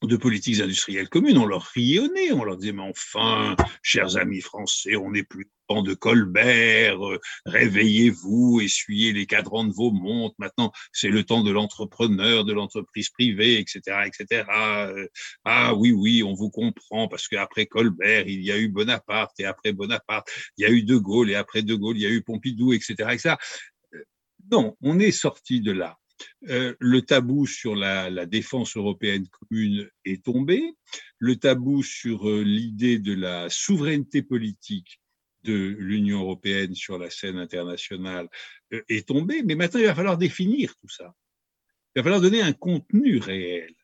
de 0.06 0.16
politiques 0.16 0.60
industrielles 0.60 1.08
communes, 1.08 1.38
on 1.38 1.46
leur 1.46 1.62
riait 1.62 2.00
au 2.00 2.08
nez, 2.08 2.32
on 2.32 2.44
leur 2.44 2.56
disait, 2.56 2.72
mais 2.72 2.82
enfin, 2.82 3.56
chers 3.82 4.16
amis 4.16 4.40
français, 4.40 4.96
on 4.96 5.10
n'est 5.10 5.22
plus 5.22 5.50
temps 5.68 5.82
de 5.82 5.94
Colbert, 5.94 7.06
euh, 7.06 7.20
réveillez-vous, 7.46 8.60
essuyez 8.62 9.12
les 9.12 9.26
cadrans 9.26 9.64
de 9.64 9.72
vos 9.72 9.90
montres, 9.90 10.34
maintenant 10.38 10.72
c'est 10.92 11.08
le 11.08 11.24
temps 11.24 11.42
de 11.42 11.50
l'entrepreneur, 11.50 12.44
de 12.44 12.52
l'entreprise 12.52 13.10
privée, 13.10 13.58
etc., 13.58 13.80
etc. 14.06 14.44
Euh, 14.50 15.06
ah 15.44 15.74
oui, 15.74 15.92
oui, 15.92 16.22
on 16.22 16.34
vous 16.34 16.50
comprend, 16.50 17.08
parce 17.08 17.28
qu'après 17.28 17.66
Colbert, 17.66 18.26
il 18.26 18.42
y 18.42 18.50
a 18.50 18.58
eu 18.58 18.68
Bonaparte, 18.68 19.38
et 19.38 19.44
après 19.44 19.72
Bonaparte, 19.72 20.28
il 20.58 20.62
y 20.62 20.64
a 20.66 20.70
eu 20.70 20.82
De 20.82 20.96
Gaulle, 20.96 21.30
et 21.30 21.36
après 21.36 21.62
De 21.62 21.74
Gaulle, 21.74 21.96
il 21.96 22.02
y 22.02 22.06
a 22.06 22.10
eu 22.10 22.22
Pompidou, 22.22 22.72
etc., 22.72 22.94
etc. 23.12 23.36
Euh, 23.94 24.04
non, 24.50 24.76
on 24.82 24.98
est 24.98 25.12
sorti 25.12 25.60
de 25.60 25.72
là. 25.72 25.98
Euh, 26.48 26.74
le 26.78 27.02
tabou 27.02 27.46
sur 27.46 27.74
la, 27.74 28.26
défense 28.26 28.76
européenne 28.76 29.26
commune 29.28 29.88
est 30.04 30.24
tombé, 30.24 30.62
le 31.18 31.36
tabou 31.36 31.82
sur 31.82 32.28
euh, 32.28 32.42
l'idée 32.42 32.98
de 32.98 33.14
la 33.14 33.48
souveraineté 33.50 34.22
politique 34.22 35.00
de 35.44 35.76
l'Union 35.78 36.20
européenne 36.20 36.74
sur 36.74 36.98
la 36.98 37.10
scène 37.10 37.38
internationale 37.38 38.28
euh, 38.72 38.82
est 38.88 39.08
tombé, 39.08 39.42
mais 39.42 39.54
maintenant 39.54 39.80
il 39.80 39.86
va 39.86 39.94
falloir 39.94 40.18
définir 40.18 40.74
tout 40.76 40.88
ça. 40.88 41.14
Il 41.94 42.00
va 42.00 42.04
falloir 42.04 42.20
donner 42.20 42.42
un 42.42 42.52
contenu 42.52 43.18
réel. 43.18 43.74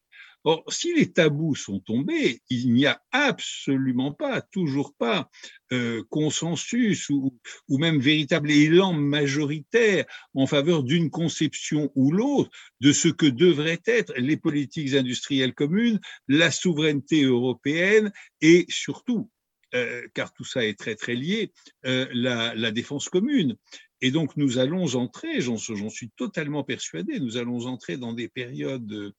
Or, 0.44 0.64
si 0.68 0.94
les 0.94 1.12
tabous 1.12 1.56
sont 1.56 1.80
tombés, 1.80 2.40
il 2.48 2.72
n'y 2.72 2.86
a 2.86 3.02
absolument 3.10 4.12
pas, 4.12 4.40
toujours 4.40 4.94
pas, 4.94 5.28
euh, 5.72 6.02
consensus 6.10 7.10
ou, 7.10 7.36
même 7.68 7.98
véritable 7.98 8.50
élan 8.50 8.92
majoritaire 8.92 10.04
en 10.34 10.46
faveur 10.46 10.84
d'une 10.84 11.10
conception 11.10 11.90
ou 11.94 12.12
l'autre 12.12 12.50
de 12.80 12.92
ce 12.92 13.08
que 13.08 13.26
devraient 13.26 13.82
être 13.86 14.14
les 14.16 14.36
politiques 14.36 14.94
industrielles 14.94 15.54
communes, 15.54 16.00
la 16.28 16.50
souveraineté 16.50 17.24
européenne 17.24 18.12
et 18.40 18.64
surtout, 18.68 19.30
euh, 19.74 20.06
car 20.14 20.32
tout 20.32 20.44
ça 20.44 20.64
est 20.64 20.78
très 20.78 20.94
très 20.94 21.14
lié, 21.14 21.52
euh, 21.84 22.06
la 22.12 22.70
défense 22.70 23.08
commune. 23.08 23.56
Et 24.00 24.10
donc 24.12 24.36
nous 24.36 24.58
allons 24.58 24.94
entrer, 24.94 25.40
j'en 25.40 25.56
suis 25.56 26.10
totalement 26.16 26.62
persuadé, 26.62 27.18
nous 27.18 27.36
allons 27.36 27.66
entrer 27.66 27.96
dans 27.96 28.12
des 28.12 28.28
périodes 28.28 29.12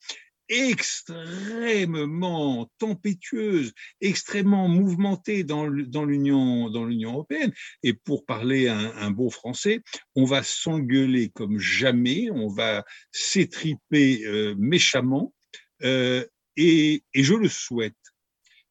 extrêmement 0.49 1.09
tempétueuse, 2.79 3.71
extrêmement 4.01 4.67
mouvementée 4.67 5.43
dans 5.43 5.65
l'Union 5.67 6.69
dans 6.69 6.85
l'Union 6.85 7.13
européenne. 7.13 7.53
Et 7.83 7.93
pour 7.93 8.25
parler 8.25 8.67
un, 8.67 8.91
un 8.95 9.11
beau 9.11 9.29
français, 9.29 9.81
on 10.15 10.25
va 10.25 10.43
s'engueuler 10.43 11.29
comme 11.29 11.59
jamais, 11.59 12.29
on 12.31 12.47
va 12.47 12.83
s'étriper 13.11 14.25
euh, 14.25 14.55
méchamment, 14.57 15.33
euh, 15.83 16.25
et, 16.57 17.03
je 17.13 17.33
le 17.33 17.47
souhaite. 17.47 17.95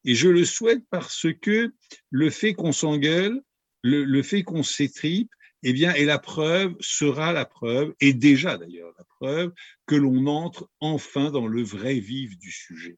Et 0.04 0.14
je 0.14 0.28
le 0.28 0.44
souhaite 0.44 0.82
parce 0.90 1.26
que 1.40 1.72
le 2.10 2.30
fait 2.30 2.54
qu'on 2.54 2.72
s'engueule, 2.72 3.40
le, 3.82 4.04
le 4.04 4.22
fait 4.22 4.42
qu'on 4.42 4.62
s'étripe, 4.62 5.30
eh 5.62 5.72
bien, 5.72 5.94
et 5.94 6.04
la 6.04 6.18
preuve 6.18 6.76
sera 6.80 7.32
la 7.32 7.44
preuve, 7.44 7.94
et 8.00 8.12
déjà 8.12 8.56
d'ailleurs 8.58 8.92
la 8.96 9.04
preuve, 9.04 9.52
que 9.86 9.96
l'on 9.96 10.26
entre 10.26 10.70
enfin 10.80 11.30
dans 11.30 11.46
le 11.46 11.62
vrai 11.62 11.98
vif 11.98 12.38
du 12.38 12.50
sujet. 12.50 12.96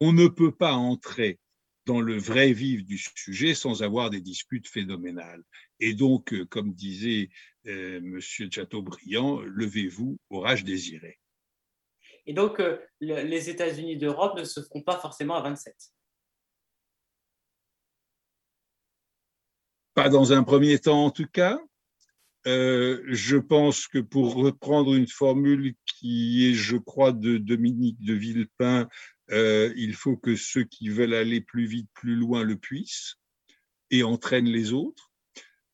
On 0.00 0.12
ne 0.12 0.26
peut 0.26 0.52
pas 0.52 0.72
entrer 0.72 1.38
dans 1.86 2.00
le 2.00 2.16
vrai 2.16 2.52
vif 2.52 2.84
du 2.84 2.98
sujet 2.98 3.54
sans 3.54 3.82
avoir 3.82 4.10
des 4.10 4.20
disputes 4.20 4.68
phénoménales. 4.68 5.42
Et 5.78 5.94
donc, 5.94 6.32
euh, 6.32 6.44
comme 6.44 6.72
disait 6.72 7.30
euh, 7.66 8.00
Monsieur 8.00 8.48
Chateaubriand, 8.50 9.40
levez-vous, 9.40 10.18
orage 10.30 10.64
désiré. 10.64 11.18
Et 12.26 12.32
donc, 12.32 12.60
euh, 12.60 12.78
les 13.00 13.50
États-Unis 13.50 13.96
d'Europe 13.96 14.38
ne 14.38 14.44
se 14.44 14.62
feront 14.62 14.82
pas 14.82 14.98
forcément 14.98 15.36
à 15.36 15.42
27 15.42 15.74
Pas 19.94 20.08
dans 20.08 20.32
un 20.32 20.44
premier 20.44 20.78
temps, 20.78 21.06
en 21.06 21.10
tout 21.10 21.26
cas? 21.26 21.58
Euh, 22.46 23.02
je 23.08 23.36
pense 23.36 23.86
que 23.86 23.98
pour 23.98 24.34
reprendre 24.34 24.94
une 24.94 25.06
formule 25.06 25.74
qui 25.84 26.48
est, 26.48 26.54
je 26.54 26.76
crois, 26.76 27.12
de 27.12 27.36
Dominique 27.36 28.02
de 28.02 28.14
Villepin, 28.14 28.88
euh, 29.30 29.72
il 29.76 29.94
faut 29.94 30.16
que 30.16 30.36
ceux 30.36 30.64
qui 30.64 30.88
veulent 30.88 31.14
aller 31.14 31.40
plus 31.40 31.66
vite, 31.66 31.88
plus 31.94 32.16
loin 32.16 32.42
le 32.42 32.56
puissent 32.56 33.16
et 33.90 34.02
entraînent 34.02 34.48
les 34.48 34.72
autres. 34.72 35.10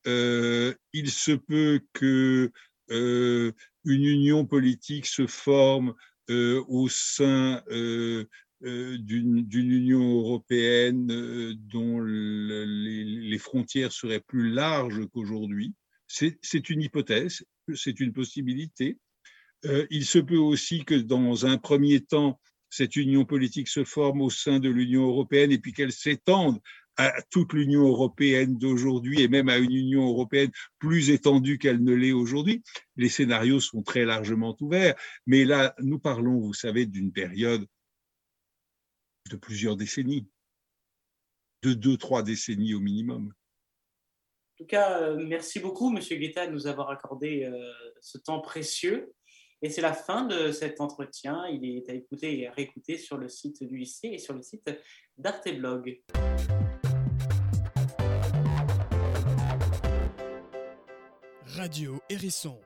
Euh, 0.07 0.73
il 0.93 1.09
se 1.09 1.31
peut 1.31 1.81
que 1.93 2.51
une 2.89 3.53
union 3.83 4.45
politique 4.45 5.05
se 5.05 5.27
forme 5.27 5.93
au 6.29 6.87
sein 6.87 7.61
d'une 8.61 9.45
Union 9.51 10.19
européenne 10.19 11.07
dont 11.69 11.99
le, 11.99 12.63
les, 12.63 13.03
les, 13.03 13.37
frontières 13.37 13.91
seraient 13.91 14.21
plus 14.21 14.49
larges 14.49 15.05
qu'aujourd'hui 15.09 15.73
c'est 16.07 16.69
une 16.69 16.81
hypothèse, 16.81 17.43
c'est 17.75 17.99
une 17.99 18.13
possibilité. 18.13 18.97
Euh, 19.65 19.85
il 19.89 20.05
se 20.05 20.19
peut 20.19 20.37
aussi 20.37 20.85
que 20.85 20.95
dans 20.95 21.45
un 21.45 21.57
premier 21.57 22.01
temps, 22.01 22.39
cette 22.69 22.95
union 22.95 23.25
politique 23.25 23.67
se 23.67 23.83
forme 23.83 24.21
au 24.21 24.29
sein 24.29 24.59
de 24.59 24.69
l'Union 24.69 25.03
européenne 25.07 25.51
et 25.51 25.57
puis 25.57 25.73
qu'elle 25.73 25.91
s'étende 25.91 26.59
à 26.97 27.21
toute 27.29 27.53
l'Union 27.53 27.87
européenne 27.87 28.57
d'aujourd'hui 28.57 29.21
et 29.21 29.27
même 29.27 29.49
à 29.49 29.57
une 29.57 29.71
Union 29.71 30.07
européenne 30.07 30.51
plus 30.79 31.11
étendue 31.11 31.59
qu'elle 31.59 31.83
ne 31.83 31.93
l'est 31.93 32.11
aujourd'hui. 32.11 32.63
Les 32.95 33.09
scénarios 33.09 33.59
sont 33.59 33.83
très 33.83 34.03
largement 34.03 34.57
ouverts, 34.61 34.95
mais 35.27 35.45
là, 35.45 35.75
nous 35.79 35.99
parlons, 35.99 36.39
vous 36.39 36.55
savez, 36.55 36.87
d'une 36.87 37.11
période 37.11 37.65
de 39.29 39.35
plusieurs 39.35 39.77
décennies, 39.77 40.27
de 41.61 41.73
deux, 41.73 41.97
trois 41.97 42.23
décennies 42.23 42.73
au 42.73 42.79
minimum. 42.79 43.31
En 44.59 44.63
tout 44.63 44.69
cas, 44.69 45.01
euh, 45.03 45.17
merci 45.19 45.59
beaucoup, 45.59 45.91
Monsieur 45.91 46.17
Guetta, 46.17 46.47
de 46.47 46.51
nous 46.51 46.65
avoir 46.65 46.89
accordé 46.89 47.43
euh, 47.43 47.71
ce 48.01 48.17
temps 48.17 48.41
précieux. 48.41 49.13
Et 49.61 49.69
c'est 49.69 49.81
la 49.81 49.93
fin 49.93 50.25
de 50.25 50.51
cet 50.51 50.81
entretien. 50.81 51.45
Il 51.45 51.63
est 51.63 51.87
à 51.91 51.93
écouter 51.93 52.39
et 52.39 52.47
à 52.47 52.51
réécouter 52.53 52.97
sur 52.97 53.17
le 53.17 53.29
site 53.29 53.63
du 53.63 53.77
lycée 53.77 54.07
et 54.13 54.17
sur 54.17 54.33
le 54.33 54.41
site 54.41 54.67
d'Arteblog. 55.19 56.01
Radio 61.45 62.01
Hérisson 62.09 62.59